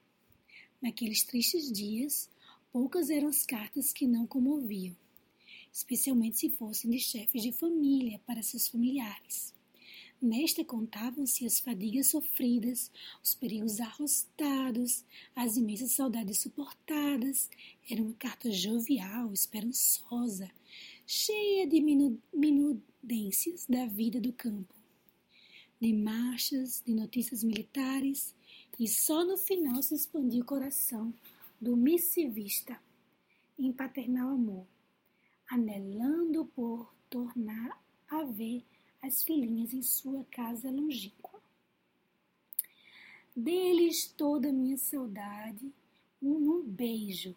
Naqueles 0.83 1.23
tristes 1.23 1.73
dias, 1.73 2.29
poucas 2.71 3.09
eram 3.09 3.29
as 3.29 3.47
cartas 3.47 3.93
que 3.93 4.07
não 4.07 4.27
comoviam, 4.27 4.95
especialmente 5.73 6.39
se 6.39 6.51
fossem 6.51 6.91
de 6.91 6.99
chefes 6.99 7.43
de 7.43 7.53
família 7.53 8.21
para 8.27 8.43
seus 8.43 8.69
familiares. 8.69 9.54
Nesta 10.25 10.65
contavam-se 10.65 11.45
as 11.45 11.61
fadigas 11.61 12.07
sofridas, 12.07 12.91
os 13.23 13.35
perigos 13.35 13.79
arrostados, 13.79 15.05
as 15.37 15.59
imensas 15.59 15.93
saudades 15.93 16.39
suportadas. 16.39 17.51
Era 17.91 18.03
uma 18.03 18.15
carta 18.15 18.51
jovial, 18.51 19.35
esperançosa, 19.35 20.51
cheia 21.07 21.67
de 21.67 21.79
minu 21.79 22.19
minudências 22.33 23.67
da 23.69 23.85
vida 23.85 24.19
do 24.19 24.33
campo, 24.33 24.75
de 25.79 25.93
marchas, 25.93 26.83
de 26.87 26.95
notícias 26.95 27.45
militares, 27.45 28.35
e 28.81 28.89
só 28.89 29.27
no 29.27 29.37
final 29.37 29.83
se 29.83 29.95
expandia 29.95 30.41
o 30.41 30.47
coração 30.47 31.13
do 31.61 31.77
missivista 31.77 32.81
em 33.59 33.71
paternal 33.71 34.31
amor, 34.31 34.67
anelando 35.51 36.47
por 36.47 36.95
tornar 37.11 37.79
a 38.09 38.25
ver 38.25 38.65
as 39.05 39.23
filhinhas 39.23 39.75
em 39.75 39.83
sua 39.83 40.25
casa 40.31 40.71
longínqua. 40.71 41.41
Dê-lhes 43.37 44.07
toda 44.07 44.49
a 44.49 44.53
minha 44.53 44.79
saudade, 44.79 45.71
um, 46.23 46.33
um 46.33 46.63
beijo. 46.63 47.37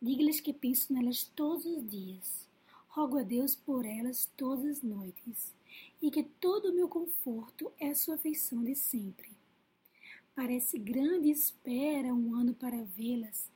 Diga-lhes 0.00 0.40
que 0.40 0.52
penso 0.52 0.92
nelas 0.92 1.24
todos 1.36 1.66
os 1.66 1.90
dias. 1.90 2.48
Rogo 2.88 3.18
a 3.18 3.22
Deus 3.22 3.54
por 3.54 3.84
elas 3.84 4.30
todas 4.36 4.78
as 4.78 4.82
noites, 4.82 5.54
e 6.00 6.10
que 6.10 6.22
todo 6.22 6.70
o 6.70 6.74
meu 6.74 6.88
conforto 6.88 7.72
é 7.78 7.88
a 7.88 7.94
sua 7.94 8.14
afeição 8.14 8.62
de 8.64 8.74
sempre. 8.74 9.30
Parece 10.34 10.78
grande 10.78 11.30
espera 11.30 12.14
um 12.14 12.34
ano 12.34 12.54
para 12.54 12.82
vê-las, 12.84 13.50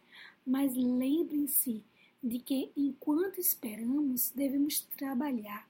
mas 0.46 0.74
lembrem-se 0.74 1.82
de 2.22 2.38
que 2.38 2.70
enquanto 2.76 3.40
esperamos 3.40 4.30
devemos 4.30 4.80
trabalhar 4.96 5.68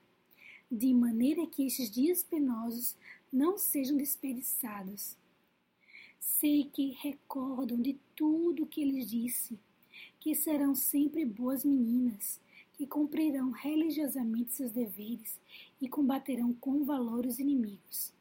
de 0.71 0.93
maneira 0.93 1.47
que 1.47 1.67
estes 1.67 1.91
dias 1.91 2.23
penosos 2.23 2.97
não 3.33 3.57
sejam 3.57 3.97
desperdiçados. 3.97 5.17
Sei 6.19 6.65
que 6.65 6.97
recordam 7.01 7.81
de 7.81 7.97
tudo 8.15 8.67
que 8.67 8.85
lhes 8.85 9.11
disse, 9.11 9.59
que 10.19 10.35
serão 10.35 10.75
sempre 10.75 11.25
boas 11.25 11.65
meninas, 11.65 12.41
que 12.75 12.87
cumprirão 12.87 13.51
religiosamente 13.51 14.53
seus 14.53 14.71
deveres 14.73 15.39
e 15.81 15.89
combaterão 15.89 16.53
com 16.55 16.85
valor 16.85 17.25
os 17.25 17.39
inimigos, 17.39 18.13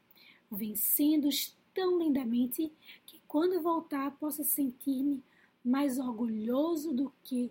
vencendo-os 0.50 1.54
tão 1.74 1.98
lindamente 1.98 2.72
que 3.04 3.20
quando 3.26 3.60
voltar 3.60 4.12
possa 4.12 4.44
sentir-me 4.44 5.22
mais 5.62 5.98
orgulhoso 5.98 6.94
do 6.94 7.12
que 7.22 7.50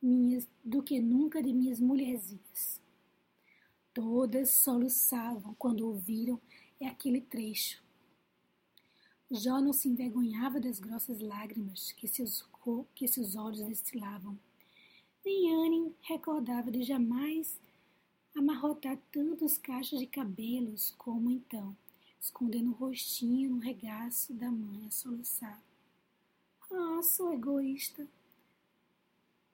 minhas, 0.00 0.48
do 0.64 0.82
que 0.82 1.00
nunca 1.00 1.42
de 1.42 1.52
minhas 1.52 1.80
mulherzinhas. 1.80 2.80
Todas 3.96 4.50
soluçavam 4.50 5.54
quando 5.54 5.86
ouviram 5.88 6.38
aquele 6.82 7.18
trecho. 7.18 7.82
Jó 9.30 9.58
não 9.58 9.72
se 9.72 9.88
envergonhava 9.88 10.60
das 10.60 10.78
grossas 10.78 11.18
lágrimas 11.22 11.92
que 11.92 12.06
seus, 12.06 12.46
que 12.94 13.08
seus 13.08 13.36
olhos 13.36 13.62
destilavam. 13.62 14.38
Nem 15.24 15.50
Anne 15.50 15.94
recordava 16.02 16.70
de 16.70 16.82
jamais 16.82 17.58
amarrotar 18.36 18.98
tantos 19.10 19.56
cachos 19.56 19.98
de 19.98 20.06
cabelos 20.06 20.94
como 20.98 21.30
então, 21.30 21.74
escondendo 22.20 22.72
o 22.72 22.74
rostinho 22.74 23.48
no 23.48 23.60
regaço 23.60 24.34
da 24.34 24.50
mãe 24.50 24.86
a 24.86 24.90
soluçar. 24.90 25.58
Ah, 26.70 27.02
sou 27.02 27.32
egoísta, 27.32 28.06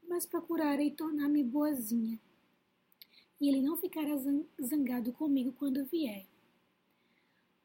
mas 0.09 0.27
procurarei 0.27 0.91
tornar-me 0.91 1.45
boazinha 1.45 2.19
e 3.43 3.49
ele 3.49 3.61
não 3.61 3.77
ficará 3.77 4.17
zangado 4.63 5.13
comigo 5.13 5.53
quando 5.59 5.85
vier. 5.85 6.25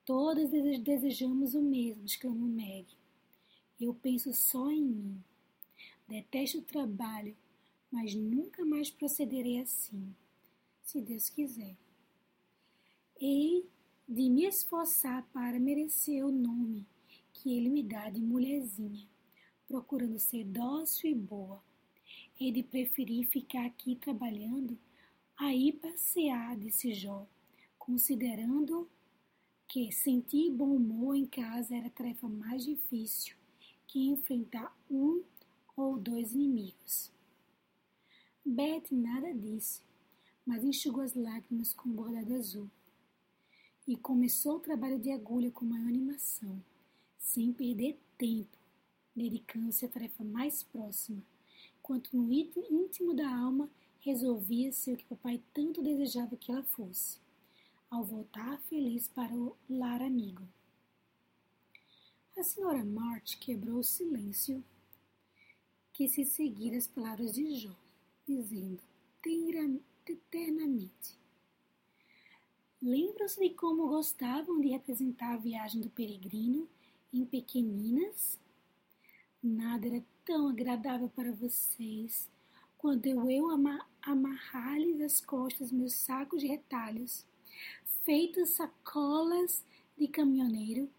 Todas 0.04 0.50
desejamos 0.82 1.54
o 1.54 1.62
mesmo, 1.62 2.04
exclamou 2.04 2.50
Meg. 2.50 2.88
Eu 3.80 3.94
penso 3.94 4.34
só 4.34 4.72
em 4.72 4.82
mim. 4.82 5.24
Detesto 6.08 6.58
o 6.58 6.64
trabalho, 6.64 7.38
mas 7.92 8.16
nunca 8.16 8.66
mais 8.66 8.90
procederei 8.90 9.60
assim, 9.60 10.16
se 10.82 11.00
Deus 11.00 11.30
quiser. 11.30 11.78
Hei 13.22 13.64
de 14.10 14.32
me 14.32 14.46
esforçar 14.46 15.30
para 15.32 15.60
merecer 15.60 16.26
o 16.26 16.32
nome 16.32 16.88
que 17.32 17.56
ele 17.56 17.70
me 17.70 17.84
dá 17.84 18.10
de 18.10 18.20
mulherzinha, 18.20 19.08
procurando 19.68 20.18
ser 20.18 20.44
dócil 20.44 21.12
e 21.12 21.14
boa. 21.14 21.62
Hei 22.42 22.52
de 22.52 22.64
preferir 22.64 23.28
ficar 23.28 23.68
aqui 23.68 23.96
trabalhando 23.96 24.76
Aí 25.40 25.72
passear, 25.72 26.58
disse 26.58 26.96
Jó, 26.96 27.28
considerando 27.78 28.90
que 29.68 29.92
sentir 29.92 30.50
bom 30.50 30.76
humor 30.76 31.16
em 31.16 31.28
casa 31.28 31.76
era 31.76 31.86
a 31.86 31.92
tarefa 31.92 32.28
mais 32.28 32.66
difícil 32.66 33.36
que 33.86 34.08
enfrentar 34.08 34.76
um 34.90 35.24
ou 35.76 36.00
dois 36.00 36.34
inimigos. 36.34 37.12
Beth 38.44 38.88
nada 38.90 39.32
disse, 39.32 39.82
mas 40.44 40.64
enxugou 40.64 41.04
as 41.04 41.14
lágrimas 41.14 41.72
com 41.72 41.88
bordado 41.88 42.34
azul 42.34 42.68
e 43.88 43.96
começou 43.96 44.56
o 44.56 44.60
trabalho 44.60 44.98
de 44.98 45.12
agulha 45.12 45.52
com 45.52 45.66
maior 45.66 45.88
animação, 45.88 46.60
sem 47.20 47.54
perder 47.54 47.96
tempo, 48.18 48.58
dedicando-se 49.16 49.86
à 49.86 49.88
tarefa 49.88 50.24
mais 50.24 50.64
próxima, 50.64 51.22
enquanto 51.78 52.18
no 52.18 52.34
íntimo 52.34 53.14
da 53.14 53.30
alma 53.30 53.70
resolvia 54.08 54.72
ser 54.72 54.94
o 54.94 54.98
que 54.98 55.04
papai 55.04 55.44
tanto 55.54 55.84
desejava 55.84 56.38
que 56.38 56.50
ela 56.50 56.64
fosse, 56.64 57.20
ao 57.90 58.06
voltar 58.06 58.58
feliz 58.62 59.10
para 59.10 59.34
o 59.36 59.54
lar 59.70 60.02
amigo. 60.02 60.48
A 62.38 62.44
senhora 62.44 62.86
March 62.86 63.38
quebrou 63.38 63.80
o 63.80 63.84
silêncio 63.84 64.64
que 65.92 66.08
se 66.08 66.24
seguira 66.24 66.78
as 66.78 66.88
palavras 66.88 67.34
de 67.34 67.54
Jó, 67.60 67.76
dizendo 68.26 68.82
eternamente. 70.06 71.18
Lembram-se 72.82 73.42
de 73.42 73.50
como 73.56 73.90
gostavam 73.90 74.62
de 74.62 74.70
representar 74.70 75.34
a 75.34 75.38
viagem 75.38 75.82
do 75.82 75.90
peregrino 75.90 76.66
em 77.12 77.26
pequeninas? 77.26 78.40
Nada 79.44 79.88
era 79.88 80.06
tão 80.24 80.48
agradável 80.48 81.10
para 81.10 81.34
vocês 81.34 82.30
quando 82.78 83.08
eu 83.08 83.20
amarrar-lhes 84.08 85.02
as 85.02 85.20
costas 85.20 85.70
meus 85.70 85.94
sacos 85.94 86.40
de 86.40 86.48
retalhos, 86.48 87.26
feitos 88.06 88.52
sacolas 88.52 89.66
de 89.98 90.08
caminhoneiro, 90.08 90.90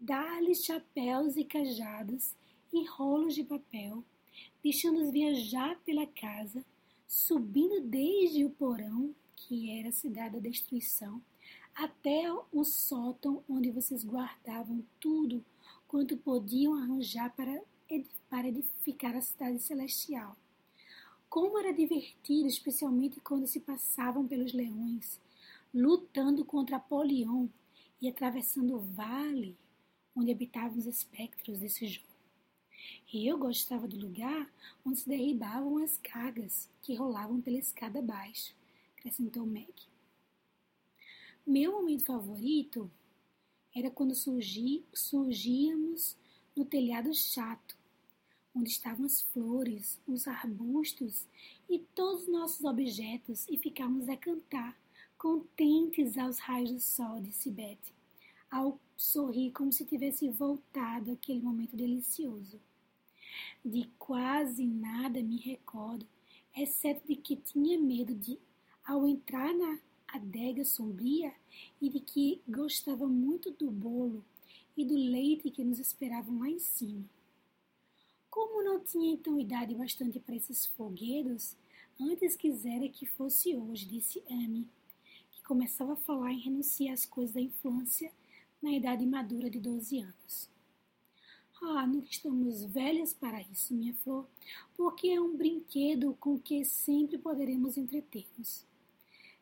dar-lhes 0.00 0.64
chapéus 0.64 1.36
e 1.36 1.44
cajados 1.44 2.34
e 2.72 2.84
rolos 2.86 3.34
de 3.34 3.44
papel, 3.44 4.02
deixando-os 4.62 5.10
viajar 5.10 5.78
pela 5.84 6.06
casa, 6.06 6.64
subindo 7.06 7.82
desde 7.82 8.44
o 8.44 8.50
porão, 8.50 9.14
que 9.36 9.70
era 9.78 9.90
a 9.90 9.92
cidade 9.92 10.36
da 10.36 10.48
destruição, 10.48 11.20
até 11.74 12.32
o 12.50 12.64
sótão 12.64 13.44
onde 13.46 13.70
vocês 13.70 14.02
guardavam 14.02 14.82
tudo 14.98 15.44
quanto 15.86 16.16
podiam 16.16 16.74
arranjar 16.74 17.34
para 17.34 17.62
edificar 18.48 19.14
a 19.14 19.20
cidade 19.20 19.60
celestial. 19.60 20.34
Como 21.34 21.58
era 21.58 21.72
divertido, 21.72 22.46
especialmente 22.46 23.18
quando 23.18 23.48
se 23.48 23.58
passavam 23.58 24.24
pelos 24.24 24.52
leões, 24.52 25.20
lutando 25.74 26.44
contra 26.44 26.76
Apolion 26.76 27.48
e 28.00 28.08
atravessando 28.08 28.76
o 28.76 28.78
vale 28.78 29.56
onde 30.14 30.30
habitavam 30.30 30.78
os 30.78 30.86
espectros 30.86 31.58
desse 31.58 31.88
jogo. 31.88 32.06
E 33.12 33.26
eu 33.26 33.36
gostava 33.36 33.88
do 33.88 33.98
lugar 33.98 34.48
onde 34.86 35.00
se 35.00 35.08
derribavam 35.08 35.78
as 35.78 35.98
cargas 35.98 36.68
que 36.80 36.94
rolavam 36.94 37.40
pela 37.40 37.58
escada 37.58 37.98
abaixo, 37.98 38.54
acrescentou 38.96 39.44
Meg. 39.44 39.74
Meu 41.44 41.72
momento 41.72 42.04
favorito 42.04 42.88
era 43.74 43.90
quando 43.90 44.14
surgi, 44.14 44.84
surgíamos 44.94 46.16
no 46.54 46.64
telhado 46.64 47.12
chato 47.12 47.76
onde 48.54 48.70
estavam 48.70 49.04
as 49.04 49.22
flores, 49.22 50.00
os 50.06 50.28
arbustos 50.28 51.26
e 51.68 51.80
todos 51.94 52.22
os 52.22 52.28
nossos 52.28 52.64
objetos, 52.64 53.46
e 53.48 53.58
ficávamos 53.58 54.08
a 54.08 54.16
cantar, 54.16 54.78
contentes 55.18 56.16
aos 56.16 56.38
raios 56.38 56.70
do 56.70 56.80
sol, 56.80 57.20
disse 57.20 57.50
Beth, 57.50 57.92
ao 58.50 58.78
sorrir 58.96 59.50
como 59.52 59.72
se 59.72 59.84
tivesse 59.84 60.28
voltado 60.28 61.12
aquele 61.12 61.40
momento 61.40 61.76
delicioso. 61.76 62.60
De 63.64 63.88
quase 63.98 64.64
nada 64.64 65.20
me 65.22 65.38
recordo, 65.38 66.06
exceto 66.56 67.06
de 67.06 67.16
que 67.16 67.36
tinha 67.36 67.78
medo 67.78 68.14
de, 68.14 68.38
ao 68.84 69.06
entrar 69.08 69.52
na 69.54 69.80
adega 70.06 70.64
sombria 70.64 71.32
e 71.80 71.88
de 71.88 71.98
que 71.98 72.40
gostava 72.46 73.08
muito 73.08 73.50
do 73.50 73.70
bolo 73.70 74.24
e 74.76 74.84
do 74.84 74.94
leite 74.94 75.50
que 75.50 75.64
nos 75.64 75.78
esperavam 75.78 76.38
lá 76.38 76.48
em 76.48 76.60
cima. 76.60 77.04
Como 78.34 78.64
não 78.64 78.80
tinha 78.80 79.12
então 79.12 79.38
idade 79.38 79.76
bastante 79.76 80.18
para 80.18 80.34
esses 80.34 80.66
foguedos, 80.66 81.56
antes 82.00 82.34
quisera 82.34 82.88
que 82.88 83.06
fosse 83.06 83.54
hoje, 83.54 83.86
disse 83.86 84.24
Amy, 84.28 84.66
que 85.30 85.40
começava 85.44 85.92
a 85.92 85.96
falar 85.96 86.32
em 86.32 86.40
renunciar 86.40 86.94
às 86.94 87.06
coisas 87.06 87.32
da 87.32 87.40
infância 87.40 88.10
na 88.60 88.72
idade 88.72 89.06
madura 89.06 89.48
de 89.48 89.60
12 89.60 90.00
anos. 90.00 90.50
Ah, 91.62 91.86
não 91.86 92.00
estamos 92.00 92.64
velhas 92.64 93.14
para 93.14 93.40
isso, 93.40 93.72
minha 93.72 93.94
flor, 94.02 94.26
porque 94.76 95.10
é 95.10 95.20
um 95.20 95.36
brinquedo 95.36 96.16
com 96.18 96.36
que 96.36 96.64
sempre 96.64 97.16
poderemos 97.16 97.78
entreter-nos. 97.78 98.66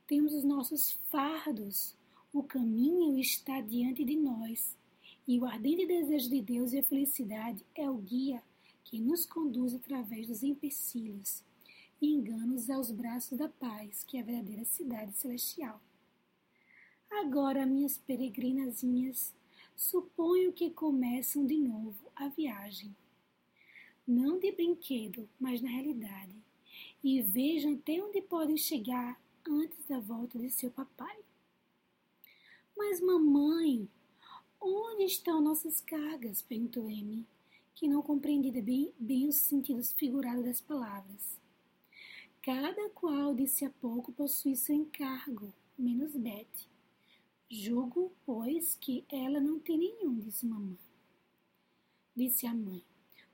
Temos 0.07 0.35
os 0.35 0.45
nossos 0.45 0.93
fardos, 1.11 1.97
o 2.31 2.43
caminho 2.43 3.19
está 3.19 3.59
diante 3.63 4.05
de 4.05 4.17
nós, 4.17 4.77
e 5.27 5.41
o 5.41 5.47
ardente 5.47 5.87
desejo 5.87 6.29
de 6.29 6.43
Deus 6.43 6.75
e 6.75 6.81
a 6.81 6.83
felicidade 6.83 7.65
é 7.75 7.89
o 7.89 7.97
guia 7.97 8.43
que 8.93 9.01
nos 9.01 9.25
conduz 9.25 9.73
através 9.73 10.27
dos 10.27 10.43
empecilhos 10.43 11.43
e 11.99 12.13
enganos 12.13 12.69
aos 12.69 12.91
braços 12.91 13.39
da 13.39 13.49
paz, 13.49 14.05
que 14.05 14.19
é 14.19 14.21
a 14.21 14.23
verdadeira 14.23 14.67
cidade 14.67 15.15
celestial. 15.15 15.81
Agora, 17.11 17.65
minhas 17.65 17.97
peregrinazinhas, 17.97 19.35
suponho 19.75 20.53
que 20.53 20.71
começam 20.71 21.47
de 21.47 21.57
novo 21.57 22.13
a 22.15 22.29
viagem. 22.29 22.95
Não 24.07 24.39
de 24.39 24.53
brinquedo, 24.53 25.27
mas 25.41 25.63
na 25.63 25.71
realidade. 25.71 26.37
E 27.03 27.23
vejam 27.23 27.73
até 27.73 27.95
onde 28.05 28.21
podem 28.21 28.59
chegar 28.59 29.19
antes 29.49 29.87
da 29.87 30.01
volta 30.01 30.39
de 30.39 30.51
seu 30.51 30.71
papai. 30.71 31.19
Mas, 32.77 33.01
mamãe, 33.01 33.89
onde 34.61 35.05
estão 35.05 35.41
nossas 35.41 35.81
cargas? 35.81 36.43
perguntou 36.43 36.89
Amy, 36.89 37.27
que 37.83 37.89
não 37.89 38.01
compreendia 38.01 38.63
bem, 38.63 38.95
bem 38.97 39.27
os 39.27 39.35
sentidos 39.35 39.93
figurados 39.93 40.45
das 40.45 40.61
palavras. 40.61 41.37
Cada 42.41 42.89
qual, 42.91 43.35
disse 43.35 43.65
a 43.65 43.71
pouco, 43.71 44.13
possui 44.13 44.55
seu 44.55 44.77
encargo, 44.77 45.53
menos 45.77 46.15
Betty. 46.15 46.69
Julgo, 47.51 48.13
pois, 48.25 48.77
que 48.81 49.05
ela 49.11 49.41
não 49.41 49.59
tem 49.59 49.77
nenhum, 49.79 50.21
disse 50.21 50.47
mamãe. 50.47 50.79
Disse 52.15 52.47
a 52.47 52.55
mãe. 52.55 52.85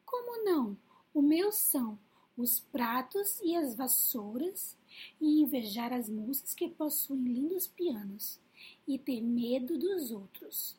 Como 0.07 0.43
não? 0.43 0.79
O 1.13 1.21
meu 1.21 1.53
são 1.53 1.99
os 2.35 2.59
pratos 2.59 3.39
e 3.43 3.55
as 3.55 3.75
vassouras, 3.75 4.79
e 5.21 5.43
invejar 5.43 5.93
as 5.93 6.09
moças 6.09 6.55
que 6.55 6.71
possuem 6.71 7.23
lindos 7.23 7.67
pianos, 7.67 8.41
e 8.87 8.99
ter 8.99 9.21
medo 9.21 9.77
dos 9.77 10.11
outros. 10.11 10.75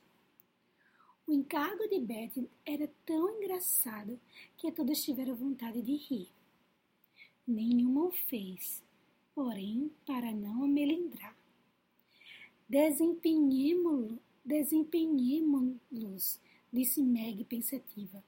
O 1.30 1.32
encargo 1.32 1.88
de 1.88 2.00
Betty 2.00 2.50
era 2.66 2.90
tão 3.06 3.38
engraçado 3.38 4.20
que 4.58 4.72
todas 4.72 5.04
tiveram 5.04 5.36
vontade 5.36 5.80
de 5.80 5.96
rir. 5.96 6.28
Nenhuma 7.46 8.08
o 8.08 8.12
fez, 8.12 8.82
porém, 9.36 9.92
para 10.08 10.32
não 10.32 10.64
a 10.64 10.68
melindrar 10.68 11.38
Desempenhemo-los, 12.68 14.18
desempenhemo-los, 14.44 16.40
disse 16.74 17.04
Meg 17.04 17.44
pensativa. 17.44 18.24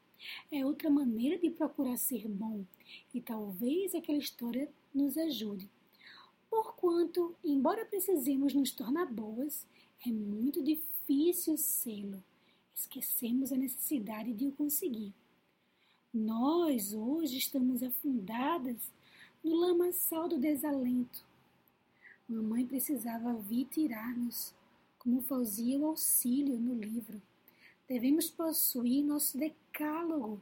É 0.52 0.64
outra 0.64 0.92
maneira 0.92 1.40
de 1.40 1.50
procurar 1.50 1.98
ser 1.98 2.28
bom, 2.28 2.64
e 3.12 3.20
talvez 3.20 3.96
aquela 3.96 4.20
história 4.20 4.72
nos 4.94 5.18
ajude. 5.18 5.68
Porquanto, 6.48 7.36
embora 7.44 7.84
precisemos 7.84 8.54
nos 8.54 8.70
tornar 8.70 9.12
boas, 9.12 9.66
é 10.06 10.12
muito 10.12 10.62
difícil 10.62 11.58
sê-lo. 11.58 12.24
Esquecemos 12.82 13.52
a 13.52 13.58
necessidade 13.58 14.34
de 14.34 14.48
o 14.48 14.52
conseguir. 14.52 15.14
Nós 16.14 16.94
hoje 16.94 17.38
estamos 17.38 17.82
afundadas 17.82 18.92
no 19.44 19.56
lamaçal 19.56 20.28
do 20.28 20.38
desalento, 20.38 21.24
Mamãe 22.32 22.66
precisava 22.66 23.34
vir 23.34 23.66
tirar-nos, 23.66 24.54
como 24.98 25.22
fazia 25.22 25.78
o 25.78 25.88
auxílio 25.88 26.58
no 26.58 26.74
livro. 26.74 27.22
Devemos 27.86 28.30
possuir 28.30 29.04
nosso 29.04 29.38
decálogo 29.38 30.42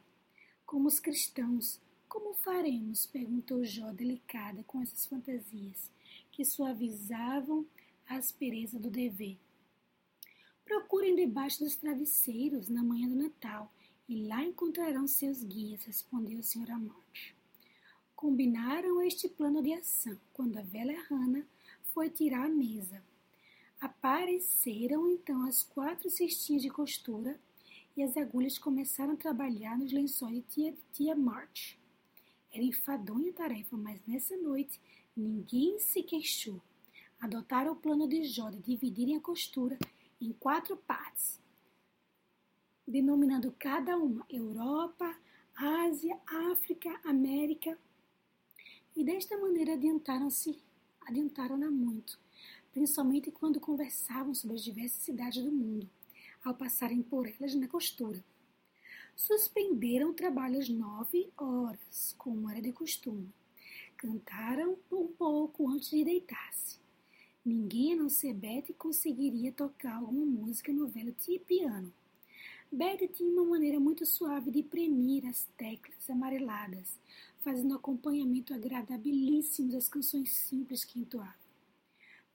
como 0.67 0.88
os 0.88 0.99
cristãos. 0.99 1.82
Como 2.08 2.36
faremos? 2.36 3.08
perguntou 3.08 3.65
Jó, 3.65 3.91
delicada 3.91 4.63
com 4.67 4.84
essas 4.84 5.08
fantasias 5.08 5.89
que 6.32 6.45
suavizavam 6.45 7.65
a 8.08 8.17
aspereza 8.17 8.78
do 8.78 8.91
dever. 8.91 9.36
Procurem 10.69 11.15
debaixo 11.15 11.63
dos 11.63 11.75
travesseiros 11.75 12.69
na 12.69 12.84
manhã 12.84 13.08
do 13.08 13.15
Natal 13.15 13.73
e 14.08 14.27
lá 14.27 14.43
encontrarão 14.43 15.08
seus 15.08 15.43
guias, 15.43 15.84
respondeu 15.84 16.38
o 16.38 16.43
Sr. 16.43 16.69
Amorte. 16.69 17.36
Combinaram 18.15 19.01
este 19.01 19.27
plano 19.27 19.63
de 19.63 19.73
ação 19.73 20.15
quando 20.32 20.60
a 20.60 20.62
velha 20.62 21.03
Hannah 21.10 21.43
foi 21.86 22.08
tirar 22.12 22.45
a 22.45 22.49
mesa. 22.49 23.03
Apareceram 23.82 25.10
então 25.10 25.41
as 25.47 25.63
quatro 25.63 26.08
cestinhas 26.08 26.62
de 26.62 26.69
costura 26.69 27.39
e 27.97 28.03
as 28.03 28.15
agulhas 28.15 28.60
começaram 28.60 29.13
a 29.13 29.17
trabalhar 29.17 29.75
nos 29.75 29.91
lençóis 29.91 30.36
de 30.36 30.41
tia, 30.43 30.77
tia 30.93 31.15
March. 31.15 31.79
Era 32.53 32.62
enfadonha 32.62 33.32
a 33.32 33.34
tarefa, 33.34 33.75
mas 33.75 33.99
nessa 34.05 34.38
noite 34.38 34.79
ninguém 35.17 35.79
se 35.79 36.03
queixou. 36.03 36.62
Adotaram 37.19 37.71
o 37.71 37.75
plano 37.75 38.08
de 38.08 38.23
Jó 38.25 38.51
de 38.51 38.60
dividirem 38.60 39.17
a 39.17 39.19
costura 39.19 39.75
em 40.19 40.34
quatro 40.34 40.75
partes, 40.75 41.39
denominando 42.86 43.55
cada 43.58 43.97
uma 43.97 44.25
Europa, 44.29 45.17
Ásia, 45.55 46.19
África, 46.51 46.89
América, 47.03 47.77
e 48.95 49.03
desta 49.03 49.38
maneira 49.38 49.73
adiantaram-se 49.73 50.60
adiantaram-na 51.08 51.71
muito, 51.71 52.19
principalmente 52.71 53.32
quando 53.32 53.60
conversavam 53.60 54.34
sobre 54.34 54.58
as 54.58 54.63
diversas 54.63 55.01
cidades 55.01 55.43
do 55.43 55.51
mundo, 55.51 55.89
ao 56.43 56.53
passarem 56.53 57.01
por 57.01 57.27
elas 57.27 57.55
na 57.55 57.67
costura. 57.67 58.23
Suspenderam 59.15 60.12
o 60.12 60.13
trabalho 60.13 60.60
às 60.60 60.69
nove 60.69 61.32
horas, 61.36 62.15
como 62.17 62.49
era 62.49 62.62
de 62.62 62.71
costume. 62.71 63.34
Cantaram 63.97 64.77
um 64.91 65.08
pouco 65.08 65.69
antes 65.69 65.89
de 65.89 66.05
deitar-se. 66.05 66.79
Ninguém, 67.43 67.93
a 67.93 67.95
não 67.95 68.10
ser 68.10 68.34
Betty, 68.34 68.73
conseguiria 68.73 69.52
tocar 69.52 69.95
alguma 69.95 70.25
música 70.25 70.73
no 70.73 70.88
velho 70.88 71.15
piano. 71.45 71.93
Betty 72.71 73.08
tinha 73.08 73.32
uma 73.32 73.45
maneira 73.45 73.80
muito 73.80 74.06
suave 74.06 74.52
de 74.52 74.62
premir 74.62 75.25
as 75.25 75.47
teclas 75.58 76.10
amareladas, 76.10 76.99
fazendo 77.39 77.73
acompanhamento 77.75 78.54
agradabilíssimo 78.54 79.71
das 79.71 79.88
canções 79.88 80.32
simples 80.32 80.84
que 80.84 80.99
entoava. 80.99 81.34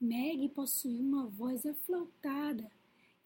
Meg 0.01 0.49
possuía 0.49 1.01
uma 1.01 1.27
voz 1.27 1.65
aflautada. 1.65 2.71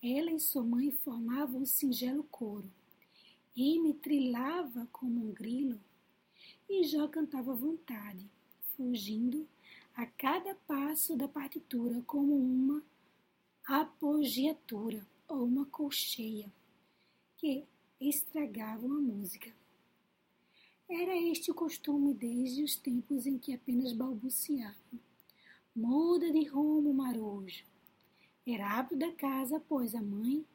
Ela 0.02 0.30
e 0.30 0.38
sua 0.38 0.62
mãe 0.62 0.90
formavam 0.90 1.62
um 1.62 1.66
singelo 1.66 2.22
coro. 2.24 2.70
Amy 3.56 3.94
trilhava 3.94 4.86
como 4.92 5.28
um 5.28 5.32
grilo 5.32 5.80
e 6.68 6.84
Jó 6.84 7.08
cantava 7.08 7.52
à 7.52 7.56
vontade, 7.56 8.24
fugindo 8.76 9.48
a 9.98 10.06
cada 10.06 10.54
passo 10.54 11.16
da 11.16 11.26
partitura 11.26 12.00
como 12.02 12.32
uma 12.36 12.84
apogiatura 13.66 15.04
ou 15.26 15.44
uma 15.44 15.66
colcheia 15.66 16.48
que 17.36 17.64
estragavam 18.00 18.92
a 18.92 19.00
música. 19.00 19.52
Era 20.88 21.16
este 21.16 21.50
o 21.50 21.54
costume 21.54 22.14
desde 22.14 22.62
os 22.62 22.76
tempos 22.76 23.26
em 23.26 23.38
que 23.38 23.52
apenas 23.52 23.92
balbuciavam. 23.92 25.00
Muda 25.74 26.30
de 26.30 26.44
rumo, 26.44 26.94
marojo. 26.94 27.64
Era 28.46 28.78
hábito 28.78 28.94
da 28.94 29.10
casa, 29.10 29.60
pois 29.68 29.96
a 29.96 30.00
mãe 30.00 30.46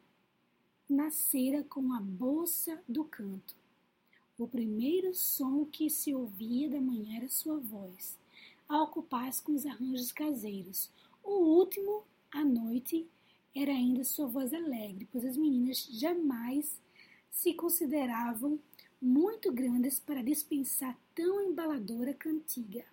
nascera 0.89 1.65
com 1.65 1.91
a 1.91 1.99
bolsa 1.99 2.81
do 2.87 3.03
canto. 3.03 3.57
O 4.37 4.47
primeiro 4.47 5.13
som 5.13 5.65
que 5.65 5.89
se 5.89 6.15
ouvia 6.15 6.69
da 6.69 6.79
manhã 6.79 7.17
era 7.17 7.27
sua 7.27 7.59
voz, 7.59 8.17
a 8.73 8.81
ocupar-se 8.81 9.39
com 9.39 9.53
os 9.53 9.67
arranjos 9.67 10.11
caseiros. 10.11 10.89
O 11.23 11.59
último, 11.59 12.05
à 12.31 12.43
noite, 12.43 13.07
era 13.55 13.71
ainda 13.71 14.03
sua 14.03 14.25
voz 14.25 14.51
alegre, 14.51 15.07
pois 15.11 15.23
as 15.23 15.37
meninas 15.37 15.87
jamais 15.91 16.81
se 17.29 17.53
consideravam 17.53 18.59
muito 18.99 19.51
grandes 19.51 19.99
para 19.99 20.23
dispensar 20.23 20.97
tão 21.13 21.39
embaladora 21.39 22.15
cantiga. 22.15 22.83